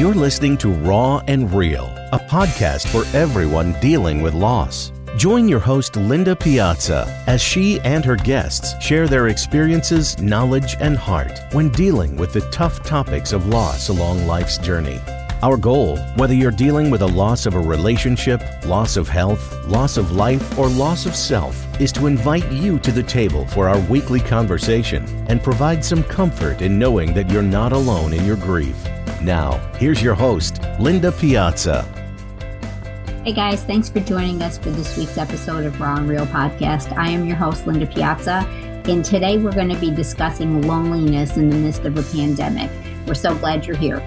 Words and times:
You're 0.00 0.14
listening 0.14 0.56
to 0.58 0.70
Raw 0.70 1.20
and 1.26 1.52
Real, 1.52 1.84
a 2.10 2.18
podcast 2.18 2.88
for 2.88 3.04
everyone 3.14 3.78
dealing 3.80 4.22
with 4.22 4.32
loss. 4.32 4.92
Join 5.18 5.46
your 5.46 5.60
host, 5.60 5.94
Linda 5.94 6.34
Piazza, 6.34 7.22
as 7.26 7.42
she 7.42 7.78
and 7.80 8.02
her 8.06 8.16
guests 8.16 8.82
share 8.82 9.06
their 9.06 9.28
experiences, 9.28 10.18
knowledge, 10.18 10.74
and 10.80 10.96
heart 10.96 11.38
when 11.52 11.68
dealing 11.68 12.16
with 12.16 12.32
the 12.32 12.40
tough 12.50 12.82
topics 12.82 13.34
of 13.34 13.48
loss 13.48 13.90
along 13.90 14.26
life's 14.26 14.56
journey. 14.56 14.98
Our 15.42 15.58
goal, 15.58 15.98
whether 16.16 16.32
you're 16.32 16.50
dealing 16.50 16.88
with 16.88 17.02
a 17.02 17.06
loss 17.06 17.44
of 17.44 17.54
a 17.54 17.60
relationship, 17.60 18.42
loss 18.64 18.96
of 18.96 19.06
health, 19.06 19.54
loss 19.66 19.98
of 19.98 20.12
life, 20.12 20.58
or 20.58 20.68
loss 20.70 21.04
of 21.04 21.14
self, 21.14 21.78
is 21.78 21.92
to 21.92 22.06
invite 22.06 22.50
you 22.50 22.78
to 22.78 22.90
the 22.90 23.02
table 23.02 23.46
for 23.48 23.68
our 23.68 23.80
weekly 23.80 24.20
conversation 24.20 25.04
and 25.28 25.42
provide 25.42 25.84
some 25.84 26.02
comfort 26.04 26.62
in 26.62 26.78
knowing 26.78 27.12
that 27.12 27.28
you're 27.28 27.42
not 27.42 27.74
alone 27.74 28.14
in 28.14 28.24
your 28.24 28.36
grief. 28.36 28.78
Now, 29.22 29.58
here's 29.76 30.02
your 30.02 30.14
host, 30.14 30.62
Linda 30.78 31.12
Piazza. 31.12 31.82
Hey 33.22 33.34
guys, 33.34 33.62
thanks 33.62 33.90
for 33.90 34.00
joining 34.00 34.40
us 34.40 34.56
for 34.56 34.70
this 34.70 34.96
week's 34.96 35.18
episode 35.18 35.66
of 35.66 35.78
Raw 35.78 35.96
and 35.96 36.08
Real 36.08 36.24
Podcast. 36.24 36.96
I 36.96 37.10
am 37.10 37.26
your 37.26 37.36
host, 37.36 37.66
Linda 37.66 37.86
Piazza, 37.86 38.46
and 38.86 39.04
today 39.04 39.36
we're 39.36 39.52
going 39.52 39.68
to 39.68 39.78
be 39.78 39.90
discussing 39.90 40.62
loneliness 40.62 41.36
in 41.36 41.50
the 41.50 41.56
midst 41.56 41.84
of 41.84 41.98
a 41.98 42.02
pandemic. 42.02 42.70
We're 43.06 43.12
so 43.12 43.34
glad 43.34 43.66
you're 43.66 43.76
here. 43.76 43.98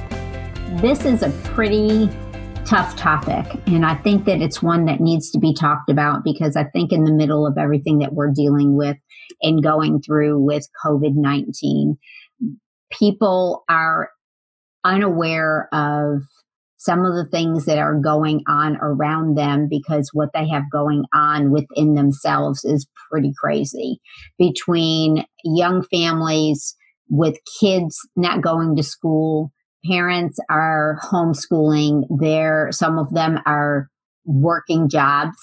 This 0.82 1.06
is 1.06 1.22
a 1.22 1.30
pretty 1.44 2.10
tough 2.66 2.96
topic, 2.96 3.46
and 3.68 3.86
I 3.86 3.94
think 3.94 4.26
that 4.26 4.42
it's 4.42 4.64
one 4.64 4.86
that 4.86 5.00
needs 5.00 5.30
to 5.30 5.38
be 5.38 5.54
talked 5.54 5.92
about 5.92 6.24
because 6.24 6.56
I 6.56 6.64
think 6.64 6.92
in 6.92 7.04
the 7.04 7.14
middle 7.14 7.46
of 7.46 7.60
everything 7.60 8.00
that 8.00 8.14
we're 8.14 8.32
dealing 8.32 8.76
with 8.76 8.98
and 9.44 9.62
going 9.62 10.02
through 10.02 10.40
with 10.40 10.68
COVID 10.84 11.14
19, 11.14 12.00
people 12.90 13.64
are 13.70 14.10
unaware 14.84 15.70
of 15.74 16.22
some 16.78 17.06
of 17.06 17.14
the 17.14 17.26
things 17.32 17.66
that 17.66 17.78
are 17.78 17.98
going 17.98 18.42
on 18.48 18.76
around 18.82 19.36
them 19.38 19.68
because 19.70 20.10
what 20.12 20.30
they 20.34 20.48
have 20.50 20.70
going 20.70 21.06
on 21.14 21.50
within 21.50 21.96
themselves 21.96 22.66
is 22.66 22.86
pretty 23.10 23.32
crazy. 23.38 24.00
Between 24.38 25.26
young 25.46 25.84
families 25.84 26.76
with 27.10 27.38
kids 27.60 27.98
not 28.18 28.42
going 28.42 28.76
to 28.76 28.84
school, 28.84 29.54
parents 29.90 30.38
are 30.50 31.00
homeschooling, 31.02 32.04
there 32.20 32.70
some 32.72 33.00
of 33.00 33.14
them 33.14 33.40
are 33.46 33.88
working 34.26 34.90
jobs 34.90 35.38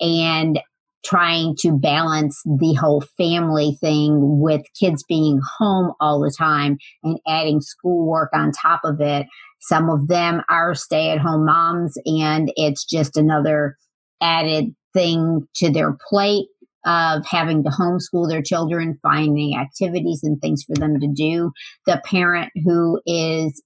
and 0.00 0.60
trying 1.04 1.56
to 1.58 1.72
balance 1.72 2.40
the 2.44 2.74
whole 2.74 3.02
family 3.16 3.76
thing 3.80 4.40
with 4.40 4.62
kids 4.78 5.04
being 5.08 5.40
home 5.58 5.92
all 6.00 6.20
the 6.20 6.34
time 6.36 6.78
and 7.02 7.18
adding 7.26 7.60
schoolwork 7.60 8.30
on 8.32 8.52
top 8.52 8.80
of 8.84 9.00
it. 9.00 9.26
Some 9.60 9.90
of 9.90 10.08
them 10.08 10.42
are 10.48 10.74
stay 10.74 11.10
at 11.10 11.18
home 11.18 11.46
moms, 11.46 11.96
and 12.06 12.52
it's 12.56 12.84
just 12.84 13.16
another 13.16 13.76
added 14.20 14.74
thing 14.92 15.46
to 15.56 15.70
their 15.70 15.96
plate 16.08 16.46
of 16.84 17.24
having 17.26 17.62
to 17.62 17.70
homeschool 17.70 18.28
their 18.28 18.42
children, 18.42 18.98
finding 19.02 19.56
activities 19.56 20.20
and 20.22 20.40
things 20.40 20.64
for 20.64 20.74
them 20.74 20.98
to 21.00 21.08
do. 21.08 21.52
The 21.86 22.02
parent 22.04 22.50
who 22.64 23.00
is 23.06 23.62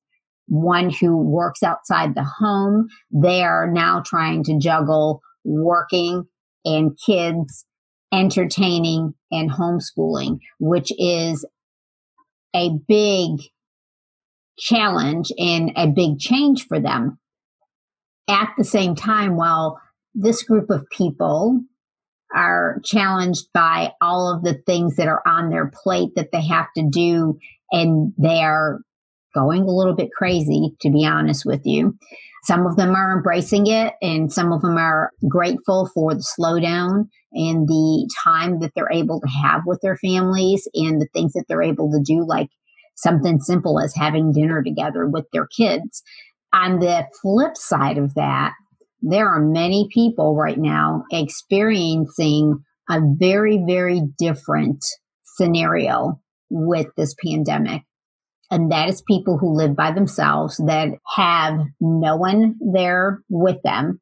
one 0.48 0.90
who 0.90 1.16
works 1.16 1.62
outside 1.62 2.14
the 2.14 2.24
home, 2.24 2.88
they 3.10 3.42
are 3.42 3.70
now 3.70 4.02
trying 4.04 4.44
to 4.44 4.58
juggle 4.58 5.20
working 5.44 6.24
and 6.66 6.98
kids 7.06 7.64
entertaining 8.12 9.14
and 9.30 9.50
homeschooling, 9.50 10.38
which 10.60 10.92
is 10.98 11.46
a 12.54 12.70
big 12.86 13.38
challenge 14.58 15.32
and 15.38 15.72
a 15.76 15.86
big 15.86 16.18
change 16.18 16.66
for 16.66 16.80
them. 16.80 17.18
At 18.28 18.50
the 18.58 18.64
same 18.64 18.94
time, 18.94 19.36
while 19.36 19.80
this 20.14 20.42
group 20.42 20.70
of 20.70 20.88
people 20.90 21.60
are 22.34 22.80
challenged 22.84 23.46
by 23.54 23.92
all 24.00 24.34
of 24.34 24.42
the 24.42 24.54
things 24.66 24.96
that 24.96 25.08
are 25.08 25.22
on 25.26 25.50
their 25.50 25.70
plate 25.82 26.10
that 26.16 26.32
they 26.32 26.44
have 26.46 26.66
to 26.76 26.88
do, 26.90 27.38
and 27.70 28.12
they 28.18 28.42
are 28.42 28.80
going 29.36 29.62
a 29.62 29.70
little 29.70 29.94
bit 29.94 30.08
crazy, 30.16 30.74
to 30.80 30.90
be 30.90 31.04
honest 31.04 31.44
with 31.44 31.60
you. 31.64 31.94
Some 32.44 32.66
of 32.66 32.76
them 32.76 32.94
are 32.94 33.16
embracing 33.16 33.66
it, 33.66 33.94
and 34.00 34.32
some 34.32 34.52
of 34.52 34.62
them 34.62 34.78
are 34.78 35.10
grateful 35.28 35.90
for 35.92 36.14
the 36.14 36.24
slowdown 36.38 37.08
and 37.32 37.68
the 37.68 38.10
time 38.24 38.60
that 38.60 38.72
they're 38.74 38.92
able 38.92 39.20
to 39.20 39.28
have 39.28 39.62
with 39.66 39.80
their 39.82 39.96
families 39.96 40.66
and 40.74 41.00
the 41.00 41.08
things 41.12 41.32
that 41.32 41.44
they're 41.48 41.62
able 41.62 41.90
to 41.90 42.00
do, 42.02 42.24
like 42.26 42.48
something 42.94 43.40
simple 43.40 43.78
as 43.78 43.94
having 43.94 44.32
dinner 44.32 44.62
together 44.62 45.06
with 45.06 45.26
their 45.32 45.46
kids. 45.46 46.02
On 46.54 46.78
the 46.78 47.06
flip 47.20 47.56
side 47.56 47.98
of 47.98 48.14
that, 48.14 48.54
there 49.02 49.28
are 49.28 49.40
many 49.40 49.88
people 49.92 50.34
right 50.34 50.58
now 50.58 51.04
experiencing 51.12 52.64
a 52.88 53.00
very, 53.18 53.62
very 53.66 54.02
different 54.18 54.84
scenario 55.24 56.20
with 56.48 56.86
this 56.96 57.14
pandemic 57.24 57.82
and 58.50 58.70
that 58.70 58.88
is 58.88 59.02
people 59.02 59.38
who 59.38 59.56
live 59.56 59.74
by 59.74 59.90
themselves 59.90 60.56
that 60.66 60.88
have 61.16 61.58
no 61.80 62.16
one 62.16 62.56
there 62.60 63.22
with 63.28 63.60
them. 63.62 64.00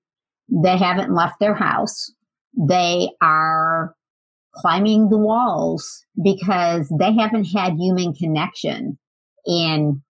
They 0.49 0.77
haven't 0.77 1.15
left 1.15 1.41
their 1.41 1.55
house. 1.55 2.13
They 2.57 3.09
are 3.23 3.95
climbing 4.55 5.09
the 5.09 5.19
walls 5.19 6.05
because 6.23 6.93
they 6.99 7.15
haven't 7.15 7.47
had 7.47 7.75
human 7.75 8.13
connection 8.13 8.99
in, 9.47 10.03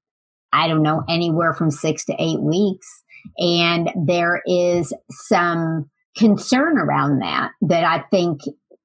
I 0.52 0.68
don't 0.68 0.82
know, 0.82 1.02
anywhere 1.08 1.54
from 1.54 1.70
six 1.70 2.04
to 2.06 2.16
eight 2.18 2.40
weeks. 2.40 2.86
And 3.38 3.90
there 4.06 4.42
is 4.46 4.92
some 5.10 5.90
concern 6.16 6.78
around 6.78 7.20
that 7.20 7.50
that 7.62 7.84
I 7.84 8.04
think 8.10 8.40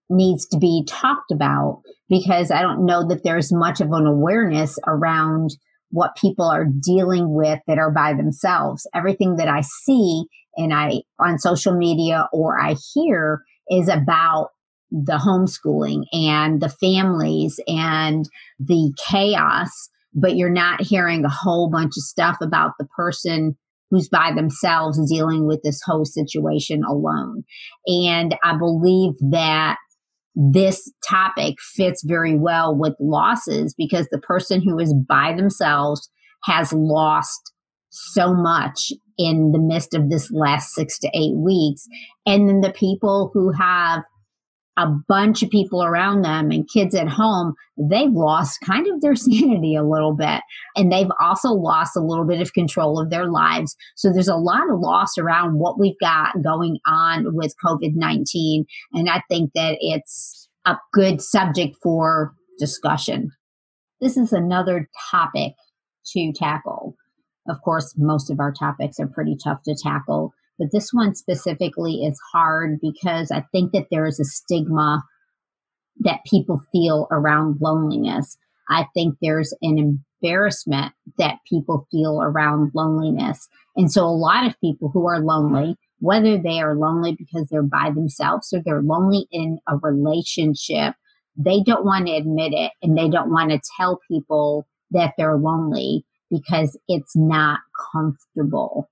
needs 0.10 0.48
to 0.48 0.58
be 0.58 0.86
talked 0.88 1.32
about 1.32 1.82
because 2.10 2.52
I 2.52 2.62
don't 2.62 2.86
know 2.86 3.08
that 3.08 3.24
there's 3.24 3.54
much 3.54 3.82
of 3.82 3.92
an 3.92 4.06
awareness 4.06 4.78
around 4.88 5.52
what 5.92 6.18
people 6.18 6.46
are 6.46 6.66
dealing 6.66 7.34
with 7.34 7.60
that 7.68 7.78
are 7.78 7.92
by 7.92 8.14
themselves. 8.14 8.88
Everything 8.94 9.38
that 9.38 9.48
I 9.48 9.62
see 9.62 10.26
and 10.56 10.74
I 10.74 11.02
on 11.20 11.40
social 11.40 11.76
media 11.76 12.28
or 12.34 12.60
I 12.60 12.76
hear 12.94 13.44
is 13.70 13.88
about 13.88 14.50
the 14.92 15.18
homeschooling 15.18 16.04
and 16.12 16.62
the 16.62 16.70
families 16.70 17.60
and 17.68 18.28
the 18.60 18.92
chaos, 19.08 19.70
but 20.14 20.36
you're 20.36 20.50
not 20.50 20.82
hearing 20.82 21.24
a 21.24 21.30
whole 21.30 21.70
bunch 21.70 21.94
of 21.98 22.04
stuff 22.04 22.38
about 22.42 22.72
the 22.80 22.88
person 22.96 23.56
who's 23.92 24.10
by 24.10 24.32
themselves 24.36 25.00
dealing 25.12 25.48
with 25.48 25.62
this 25.64 25.82
whole 25.84 26.06
situation 26.06 26.84
alone. 26.88 27.44
And 27.88 28.36
I 28.44 28.58
believe 28.58 29.14
that 29.32 29.78
this 30.40 30.90
topic 31.08 31.56
fits 31.60 32.02
very 32.04 32.38
well 32.38 32.74
with 32.74 32.96
losses 33.00 33.76
because 33.78 34.08
the 34.10 34.20
person 34.20 34.62
who 34.62 34.80
is 34.80 34.94
by 34.94 35.34
themselves 35.36 36.10
has 36.44 36.72
lost 36.72 37.52
so 37.90 38.34
much 38.34 38.94
in 39.18 39.52
the 39.52 39.60
midst 39.60 39.94
of 39.94 40.10
this 40.10 40.32
last 40.32 40.74
six 40.74 40.98
to 41.00 41.10
eight 41.14 41.36
weeks. 41.36 41.86
And 42.26 42.48
then 42.48 42.62
the 42.62 42.72
people 42.72 43.32
who 43.34 43.52
have 43.52 44.04
a 44.80 44.88
bunch 45.10 45.44
of 45.44 45.50
people 45.50 45.84
around 45.84 46.22
them 46.22 46.52
and 46.52 46.70
kids 46.70 46.96
at 46.96 47.10
home, 47.10 47.54
they've 47.78 48.14
lost 48.14 48.62
kind 48.62 48.88
of 48.88 49.02
their 49.02 49.16
sanity 49.16 49.76
a 49.76 49.84
little 49.84 50.16
bit. 50.16 50.42
And 50.76 50.92
they've 50.92 51.12
also 51.20 51.50
lost 51.50 51.98
a 51.98 52.02
little 52.02 52.26
bit 52.26 52.42
of 52.42 52.54
control 52.54 52.98
of 52.98 53.10
their 53.10 53.28
lives. 53.28 53.76
So 53.98 54.12
there's 54.12 54.30
a 54.30 54.36
lot 54.36 54.72
of 54.72 54.80
loss 54.80 55.18
around 55.18 55.60
what 55.60 55.78
we've 55.78 56.00
got 56.00 56.42
going 56.42 56.80
on 56.88 57.36
with 57.36 57.54
COVID 57.64 57.96
19. 57.96 58.66
And 58.94 59.10
I 59.10 59.22
think 59.30 59.52
that 59.54 59.78
it's 59.82 60.48
a 60.66 60.78
good 60.94 61.22
subject 61.22 61.76
for 61.84 62.34
discussion. 62.58 63.32
This 64.00 64.16
is 64.16 64.32
another 64.32 64.90
topic 65.12 65.54
to 66.14 66.32
tackle. 66.34 66.96
Of 67.50 67.58
course, 67.64 67.94
most 67.98 68.30
of 68.30 68.40
our 68.40 68.54
topics 68.54 68.98
are 69.00 69.08
pretty 69.08 69.36
tough 69.44 69.64
to 69.64 69.76
tackle 69.76 70.34
but 70.60 70.68
this 70.72 70.90
one 70.92 71.16
specifically 71.16 72.04
is 72.04 72.20
hard 72.34 72.80
because 72.82 73.32
I 73.32 73.46
think 73.52 73.72
that 73.72 73.88
there 73.90 74.06
is 74.06 74.20
a 74.20 74.26
stigma 74.26 75.04
that 76.02 76.20
people 76.30 76.62
feel 76.72 77.08
around 77.12 77.60
loneliness. 77.62 78.38
I 78.70 78.86
think 78.94 79.16
there's 79.22 79.54
an 79.62 80.00
embarrassment 80.22 80.94
that 81.18 81.40
people 81.50 81.88
feel 81.92 82.22
around 82.22 82.72
loneliness. 82.76 83.48
And 83.76 83.92
so 83.92 84.04
a 84.06 84.12
lot 84.12 84.46
of 84.46 84.60
people 84.60 84.90
who 84.90 85.08
are 85.08 85.20
lonely, 85.20 85.76
whether 86.00 86.38
they 86.38 86.60
are 86.60 86.76
lonely 86.76 87.16
because 87.18 87.48
they're 87.50 87.64
by 87.64 87.92
themselves 87.94 88.54
or 88.54 88.62
they're 88.64 88.82
lonely 88.82 89.28
in 89.32 89.60
a 89.68 89.78
relationship, 89.78 90.94
they 91.38 91.64
don't 91.64 91.86
want 91.86 92.08
to 92.08 92.14
admit 92.14 92.54
it 92.54 92.72
and 92.84 92.98
they 92.98 93.10
don't 93.10 93.32
want 93.32 93.52
to 93.52 93.62
tell 93.78 94.00
people 94.10 94.68
that 94.92 95.14
they're 95.18 95.38
lonely 95.38 96.06
because 96.30 96.78
it's 96.88 97.16
not 97.16 97.60
comfortable. 97.92 98.90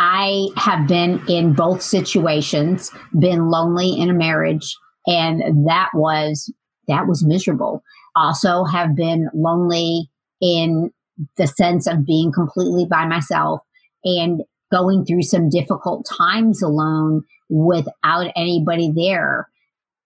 I 0.00 0.48
have 0.56 0.86
been 0.86 1.20
in 1.28 1.54
both 1.54 1.82
situations, 1.82 2.90
been 3.18 3.48
lonely 3.50 3.98
in 3.98 4.10
a 4.10 4.14
marriage, 4.14 4.76
and 5.06 5.66
that 5.66 5.90
was 5.94 6.52
that 6.86 7.06
was 7.06 7.24
miserable. 7.24 7.82
Also 8.16 8.64
have 8.64 8.96
been 8.96 9.28
lonely 9.34 10.08
in 10.40 10.90
the 11.36 11.46
sense 11.46 11.86
of 11.86 12.06
being 12.06 12.32
completely 12.32 12.86
by 12.86 13.06
myself 13.06 13.60
and 14.04 14.42
going 14.70 15.04
through 15.04 15.22
some 15.22 15.48
difficult 15.48 16.06
times 16.18 16.62
alone 16.62 17.22
without 17.48 18.30
anybody 18.36 18.90
there. 18.94 19.48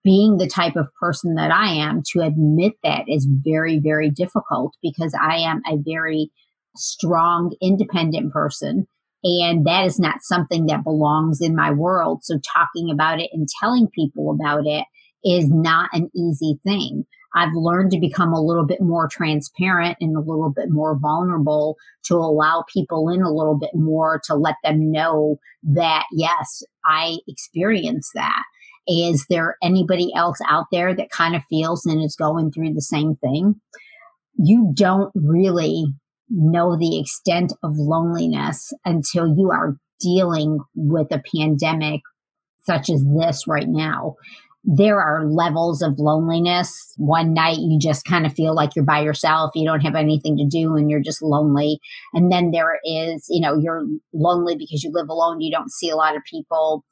Being 0.04 0.38
the 0.38 0.48
type 0.48 0.74
of 0.74 0.88
person 1.00 1.36
that 1.36 1.52
I 1.52 1.74
am, 1.74 2.02
to 2.12 2.22
admit 2.22 2.72
that 2.82 3.04
is 3.06 3.28
very, 3.30 3.78
very 3.78 4.10
difficult 4.10 4.74
because 4.82 5.14
I 5.14 5.36
am 5.36 5.62
a 5.64 5.76
very 5.76 6.32
strong, 6.74 7.54
independent 7.62 8.32
person. 8.32 8.88
And 9.24 9.66
that 9.66 9.86
is 9.86 9.98
not 10.00 10.22
something 10.22 10.66
that 10.66 10.84
belongs 10.84 11.40
in 11.40 11.54
my 11.54 11.70
world. 11.70 12.24
So 12.24 12.38
talking 12.38 12.90
about 12.90 13.20
it 13.20 13.30
and 13.32 13.48
telling 13.60 13.88
people 13.88 14.30
about 14.30 14.66
it 14.66 14.84
is 15.24 15.48
not 15.48 15.90
an 15.92 16.10
easy 16.14 16.58
thing. 16.64 17.06
I've 17.34 17.54
learned 17.54 17.92
to 17.92 18.00
become 18.00 18.32
a 18.32 18.42
little 18.42 18.66
bit 18.66 18.82
more 18.82 19.08
transparent 19.08 19.96
and 20.00 20.16
a 20.16 20.20
little 20.20 20.52
bit 20.54 20.70
more 20.70 20.98
vulnerable 20.98 21.76
to 22.06 22.16
allow 22.16 22.64
people 22.72 23.08
in 23.08 23.22
a 23.22 23.32
little 23.32 23.56
bit 23.56 23.70
more 23.74 24.20
to 24.24 24.34
let 24.34 24.56
them 24.62 24.90
know 24.90 25.36
that, 25.62 26.04
yes, 26.12 26.62
I 26.84 27.18
experience 27.26 28.10
that. 28.14 28.42
Is 28.86 29.26
there 29.30 29.56
anybody 29.62 30.12
else 30.14 30.38
out 30.48 30.66
there 30.72 30.94
that 30.94 31.10
kind 31.10 31.36
of 31.36 31.42
feels 31.48 31.86
and 31.86 32.02
is 32.02 32.16
going 32.16 32.50
through 32.50 32.74
the 32.74 32.82
same 32.82 33.16
thing? 33.16 33.54
You 34.36 34.72
don't 34.74 35.12
really 35.14 35.94
know 36.32 36.76
the 36.76 36.98
extent 36.98 37.52
of 37.62 37.76
loneliness 37.76 38.72
until 38.84 39.28
you 39.36 39.50
are 39.50 39.76
dealing 40.00 40.58
with 40.74 41.08
a 41.12 41.22
pandemic 41.34 42.00
such 42.64 42.90
as 42.90 43.04
this 43.16 43.46
right 43.46 43.68
now 43.68 44.14
there 44.64 45.00
are 45.00 45.24
levels 45.24 45.82
of 45.82 45.98
loneliness. 45.98 46.94
One 46.96 47.34
night 47.34 47.58
you 47.58 47.78
just 47.80 48.04
kind 48.04 48.24
of 48.24 48.32
feel 48.32 48.54
like 48.54 48.76
you're 48.76 48.84
by 48.84 49.00
yourself, 49.00 49.50
you 49.54 49.64
don't 49.64 49.80
have 49.80 49.96
anything 49.96 50.36
to 50.36 50.46
do, 50.46 50.76
and 50.76 50.88
you're 50.88 51.02
just 51.02 51.22
lonely. 51.22 51.80
And 52.14 52.30
then 52.30 52.52
there 52.52 52.78
is, 52.84 53.26
you 53.28 53.40
know, 53.40 53.58
you're 53.58 53.84
lonely 54.12 54.56
because 54.56 54.84
you 54.84 54.90
live 54.92 55.08
alone, 55.08 55.40
you 55.40 55.50
don't 55.50 55.72
see 55.72 55.90
a 55.90 55.96
lot 55.96 56.16
of 56.16 56.22
people, 56.30 56.84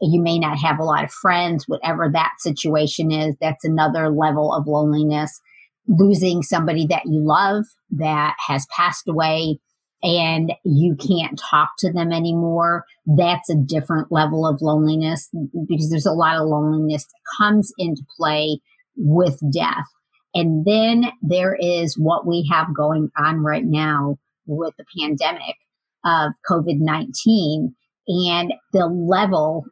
you 0.00 0.20
may 0.20 0.38
not 0.38 0.58
have 0.58 0.80
a 0.80 0.84
lot 0.84 1.04
of 1.04 1.12
friends, 1.12 1.64
whatever 1.68 2.10
that 2.12 2.32
situation 2.38 3.12
is, 3.12 3.36
that's 3.40 3.64
another 3.64 4.10
level 4.10 4.52
of 4.52 4.66
loneliness. 4.66 5.40
Losing 5.86 6.42
somebody 6.42 6.86
that 6.86 7.04
you 7.06 7.20
love 7.22 7.64
that 7.90 8.34
has 8.46 8.66
passed 8.74 9.08
away 9.08 9.58
and 10.02 10.52
you 10.64 10.96
can't 10.96 11.38
talk 11.38 11.70
to 11.78 11.92
them 11.92 12.12
anymore, 12.12 12.84
that's 13.06 13.48
a 13.50 13.56
different 13.56 14.12
level 14.12 14.46
of 14.46 14.60
loneliness 14.60 15.28
because 15.68 15.90
there's 15.90 16.06
a 16.06 16.12
lot 16.12 16.36
of 16.36 16.46
loneliness 16.46 17.04
that 17.04 17.36
comes 17.38 17.72
into 17.78 18.02
play 18.18 18.60
with 18.96 19.40
death. 19.52 19.86
And 20.34 20.64
then 20.64 21.12
there 21.22 21.56
is 21.58 21.96
what 21.98 22.26
we 22.26 22.48
have 22.52 22.74
going 22.74 23.10
on 23.16 23.40
right 23.40 23.64
now 23.64 24.18
with 24.46 24.74
the 24.76 24.84
pandemic 24.98 25.56
of 26.04 26.32
COVID 26.50 26.80
19 26.80 27.74
and 28.06 28.52
the 28.72 28.86
level 28.86 29.64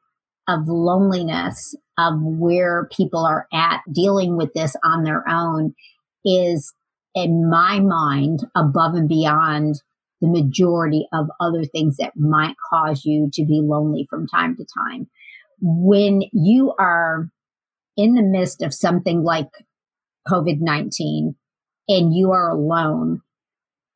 of 0.49 0.67
loneliness 0.67 1.76
of 1.99 2.15
where 2.23 2.88
people 2.97 3.25
are 3.25 3.47
at 3.53 3.81
dealing 3.93 4.37
with 4.37 4.53
this 4.55 4.75
on 4.82 5.05
their 5.05 5.29
own 5.29 5.75
is, 6.24 6.72
in 7.14 7.48
my 7.48 7.80
mind, 7.80 8.40
above 8.54 8.94
and 8.94 9.08
beyond 9.08 9.82
the 10.20 10.28
majority 10.28 11.06
of 11.12 11.26
other 11.40 11.64
things 11.64 11.96
that 11.96 12.16
might 12.16 12.54
cause 12.70 13.04
you 13.04 13.28
to 13.32 13.44
be 13.44 13.60
lonely 13.62 14.06
from 14.08 14.26
time 14.28 14.56
to 14.56 14.64
time. 14.64 15.08
When 15.60 16.22
you 16.32 16.74
are 16.78 17.28
in 17.96 18.14
the 18.14 18.22
midst 18.22 18.62
of 18.62 18.72
something 18.72 19.22
like 19.22 19.48
COVID 20.28 20.60
19 20.60 21.34
and 21.88 22.14
you 22.14 22.30
are 22.30 22.50
alone 22.50 23.20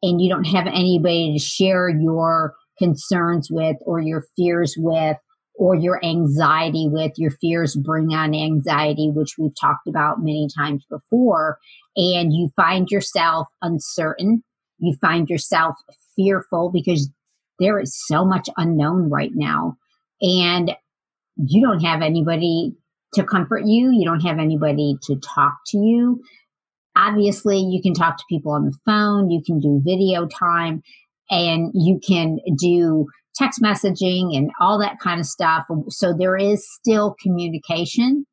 and 0.03 0.21
you 0.21 0.29
don't 0.29 0.45
have 0.45 0.67
anybody 0.67 1.33
to 1.33 1.39
share 1.39 1.89
your 1.89 2.55
concerns 2.79 3.49
with 3.51 3.77
or 3.87 4.01
your 4.01 4.25
fears 4.37 4.75
with 4.77 5.17
or 5.59 5.75
your 5.75 6.05
anxiety 6.05 6.89
with, 6.91 7.13
your 7.17 7.31
fears 7.31 7.75
bring 7.77 8.13
on 8.13 8.35
anxiety, 8.35 9.11
which 9.11 9.35
we've 9.39 9.59
talked 9.61 9.89
about 9.89 10.19
many 10.19 10.49
times 10.57 10.85
before, 10.91 11.59
and 11.97 12.33
you 12.33 12.51
find 12.57 12.89
yourself 12.91 13.49
uncertain, 13.63 14.43
you 14.79 14.95
find 15.01 15.29
yourself 15.29 15.75
fearful 16.15 16.71
because 16.73 17.11
there 17.59 17.79
is 17.79 17.97
so 18.07 18.25
much 18.25 18.49
unknown 18.57 19.09
right 19.09 19.33
now. 19.35 19.77
And 20.21 20.73
you 21.37 21.63
don't 21.67 21.81
have 21.81 22.03
anybody 22.03 22.75
to 23.15 23.25
comfort 23.25 23.63
you. 23.65 23.91
You 23.93 24.05
don't 24.05 24.21
have 24.21 24.39
anybody 24.39 24.97
to 25.05 25.17
talk 25.17 25.55
to 25.69 25.79
you. 25.79 26.21
Obviously, 26.97 27.59
you 27.59 27.83
can 27.83 27.95
talk 27.95 28.17
to 28.17 28.25
people 28.29 28.53
on 28.53 28.65
the 28.67 28.77
phone, 28.87 29.31
you 29.31 29.43
can 29.45 29.61
do 29.61 29.83
video 29.85 30.27
time, 30.27 30.83
and 31.31 31.71
you 31.75 32.01
can 32.07 32.39
do 32.59 33.07
text 33.37 33.61
messaging 33.63 34.37
and 34.37 34.51
all 34.61 34.79
that 34.81 34.99
kind 35.01 35.21
of 35.21 35.27
stuff. 35.27 35.67
So 35.89 36.15
there 36.19 36.37
is 36.37 36.67
still 36.73 37.15
communication, 37.21 38.25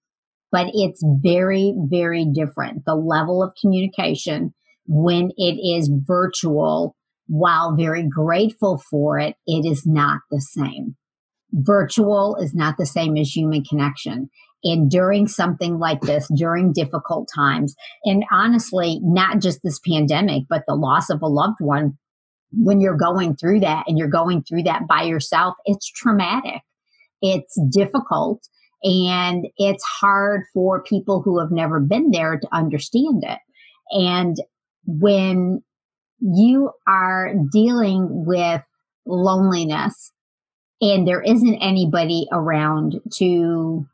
but 0.51 0.67
it's 0.73 1.03
very, 1.21 1.73
very 1.77 2.25
different. 2.33 2.85
The 2.85 2.95
level 2.95 3.43
of 3.43 3.53
communication 3.59 4.53
when 4.85 5.31
it 5.37 5.57
is 5.59 5.91
virtual 5.93 6.95
while 7.27 7.75
very 7.75 8.07
grateful 8.07 8.81
for 8.89 9.17
it, 9.17 9.35
it 9.47 9.65
is 9.65 9.85
not 9.85 10.19
the 10.29 10.41
same. 10.41 10.95
Virtual 11.53 12.35
is 12.35 12.53
not 12.53 12.75
the 12.77 12.85
same 12.85 13.15
as 13.17 13.29
human 13.29 13.63
connection. 13.63 14.29
And 14.63 14.89
during 14.89 15.27
something 15.27 15.77
like 15.77 16.01
this, 16.01 16.27
during 16.35 16.73
difficult 16.73 17.29
times, 17.33 17.75
and 18.05 18.23
honestly, 18.31 18.99
not 19.03 19.39
just 19.39 19.59
this 19.63 19.79
pandemic, 19.79 20.43
but 20.49 20.63
the 20.67 20.75
loss 20.75 21.09
of 21.09 21.21
a 21.21 21.27
loved 21.27 21.57
one, 21.59 21.97
when 22.57 22.81
you're 22.81 22.97
going 22.97 23.35
through 23.35 23.61
that 23.61 23.85
and 23.87 23.97
you're 23.97 24.07
going 24.07 24.43
through 24.43 24.63
that 24.63 24.87
by 24.87 25.03
yourself, 25.03 25.55
it's 25.65 25.89
traumatic. 25.89 26.61
It's 27.21 27.57
difficult 27.71 28.47
and 28.83 29.47
it's 29.57 29.83
hard 29.83 30.43
for 30.53 30.83
people 30.83 31.21
who 31.21 31.39
have 31.39 31.51
never 31.51 31.79
been 31.79 32.11
there 32.11 32.37
to 32.37 32.47
understand 32.51 33.23
it. 33.25 33.39
And 33.91 34.35
when 34.85 35.63
you 36.19 36.71
are 36.87 37.33
dealing 37.51 38.25
with 38.25 38.61
loneliness 39.05 40.11
and 40.81 41.07
there 41.07 41.21
isn't 41.21 41.55
anybody 41.55 42.27
around 42.31 42.99
to 43.15 43.85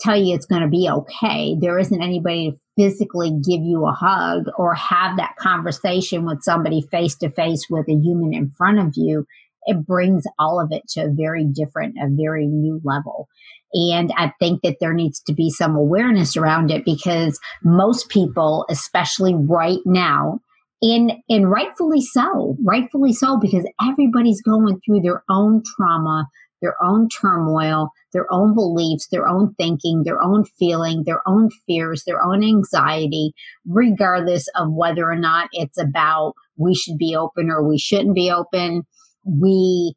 tell 0.00 0.16
you 0.16 0.34
it's 0.34 0.46
going 0.46 0.62
to 0.62 0.68
be 0.68 0.88
okay. 0.90 1.56
There 1.58 1.78
isn't 1.78 2.02
anybody 2.02 2.52
to 2.52 2.58
physically 2.76 3.30
give 3.30 3.60
you 3.62 3.86
a 3.86 3.92
hug 3.92 4.44
or 4.56 4.74
have 4.74 5.16
that 5.16 5.36
conversation 5.38 6.24
with 6.24 6.42
somebody 6.42 6.82
face 6.90 7.16
to 7.16 7.30
face 7.30 7.66
with 7.68 7.88
a 7.88 7.94
human 7.94 8.34
in 8.34 8.50
front 8.56 8.78
of 8.78 8.94
you. 8.96 9.26
It 9.66 9.86
brings 9.86 10.24
all 10.38 10.60
of 10.60 10.72
it 10.72 10.82
to 10.90 11.02
a 11.02 11.10
very 11.10 11.44
different, 11.44 11.96
a 12.00 12.08
very 12.08 12.46
new 12.46 12.80
level. 12.82 13.28
And 13.72 14.10
I 14.16 14.32
think 14.40 14.62
that 14.62 14.78
there 14.80 14.94
needs 14.94 15.20
to 15.22 15.34
be 15.34 15.50
some 15.50 15.76
awareness 15.76 16.36
around 16.36 16.70
it 16.70 16.84
because 16.84 17.38
most 17.62 18.08
people, 18.08 18.64
especially 18.68 19.34
right 19.34 19.80
now, 19.84 20.40
and 20.82 21.12
and 21.28 21.50
rightfully 21.50 22.00
so 22.00 22.56
rightfully 22.64 23.12
so 23.12 23.38
because 23.38 23.68
everybody's 23.86 24.40
going 24.40 24.80
through 24.80 25.00
their 25.00 25.22
own 25.28 25.62
trauma 25.76 26.26
their 26.60 26.76
own 26.82 27.08
turmoil 27.08 27.90
their 28.12 28.26
own 28.32 28.54
beliefs 28.54 29.08
their 29.08 29.26
own 29.26 29.54
thinking 29.54 30.02
their 30.04 30.22
own 30.22 30.44
feeling 30.58 31.02
their 31.04 31.22
own 31.26 31.48
fears 31.66 32.04
their 32.06 32.22
own 32.22 32.42
anxiety 32.42 33.32
regardless 33.66 34.46
of 34.56 34.72
whether 34.72 35.10
or 35.10 35.16
not 35.16 35.48
it's 35.52 35.78
about 35.78 36.34
we 36.60 36.74
should 36.74 36.98
be 36.98 37.16
open 37.16 37.50
or 37.50 37.66
we 37.66 37.78
shouldn't 37.78 38.14
be 38.14 38.30
open. 38.30 38.82
We 39.24 39.94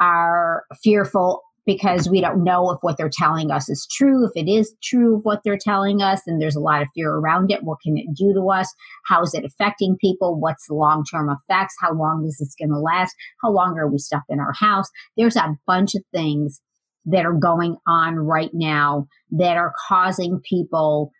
are 0.00 0.64
fearful 0.82 1.42
because 1.66 2.08
we 2.08 2.20
don't 2.20 2.44
know 2.44 2.70
if 2.70 2.78
what 2.82 2.96
they're 2.96 3.10
telling 3.12 3.50
us 3.50 3.68
is 3.68 3.86
true. 3.90 4.26
If 4.26 4.32
it 4.34 4.50
is 4.50 4.74
true 4.82 5.16
of 5.16 5.22
what 5.22 5.40
they're 5.44 5.58
telling 5.58 6.02
us, 6.02 6.20
and 6.26 6.40
there's 6.40 6.56
a 6.56 6.60
lot 6.60 6.82
of 6.82 6.88
fear 6.94 7.10
around 7.10 7.50
it, 7.50 7.62
what 7.62 7.78
can 7.82 7.96
it 7.96 8.06
do 8.14 8.34
to 8.34 8.50
us? 8.50 8.72
How 9.06 9.22
is 9.22 9.34
it 9.34 9.44
affecting 9.44 9.96
people? 10.00 10.38
What's 10.38 10.66
the 10.68 10.74
long 10.74 11.04
term 11.10 11.28
effects? 11.30 11.74
How 11.80 11.94
long 11.94 12.24
is 12.26 12.36
this 12.38 12.54
going 12.58 12.70
to 12.70 12.78
last? 12.78 13.14
How 13.42 13.50
long 13.50 13.78
are 13.78 13.88
we 13.88 13.98
stuck 13.98 14.24
in 14.28 14.40
our 14.40 14.52
house? 14.52 14.88
There's 15.16 15.36
a 15.36 15.56
bunch 15.66 15.94
of 15.94 16.02
things 16.12 16.60
that 17.06 17.26
are 17.26 17.34
going 17.34 17.76
on 17.86 18.16
right 18.16 18.50
now 18.52 19.06
that 19.32 19.56
are 19.56 19.74
causing 19.88 20.40
people 20.48 21.12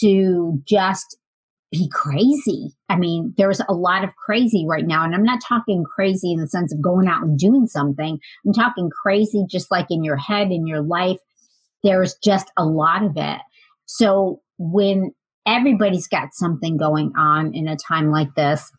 to 0.00 0.62
just 0.68 1.16
be 1.76 1.88
crazy. 1.92 2.72
I 2.88 2.96
mean, 2.96 3.34
there's 3.36 3.60
a 3.68 3.74
lot 3.74 4.04
of 4.04 4.10
crazy 4.16 4.64
right 4.66 4.86
now. 4.86 5.04
And 5.04 5.14
I'm 5.14 5.24
not 5.24 5.40
talking 5.46 5.84
crazy 5.84 6.32
in 6.32 6.40
the 6.40 6.48
sense 6.48 6.72
of 6.72 6.80
going 6.80 7.08
out 7.08 7.22
and 7.22 7.38
doing 7.38 7.66
something. 7.66 8.18
I'm 8.44 8.52
talking 8.52 8.90
crazy 8.90 9.44
just 9.48 9.70
like 9.70 9.86
in 9.90 10.04
your 10.04 10.16
head, 10.16 10.50
in 10.50 10.66
your 10.66 10.82
life. 10.82 11.18
There's 11.82 12.16
just 12.22 12.50
a 12.56 12.64
lot 12.64 13.04
of 13.04 13.12
it. 13.16 13.40
So 13.86 14.40
when 14.58 15.12
everybody's 15.46 16.08
got 16.08 16.28
something 16.32 16.76
going 16.76 17.12
on 17.16 17.54
in 17.54 17.68
a 17.68 17.76
time 17.76 18.10
like 18.10 18.34
this, 18.34 18.70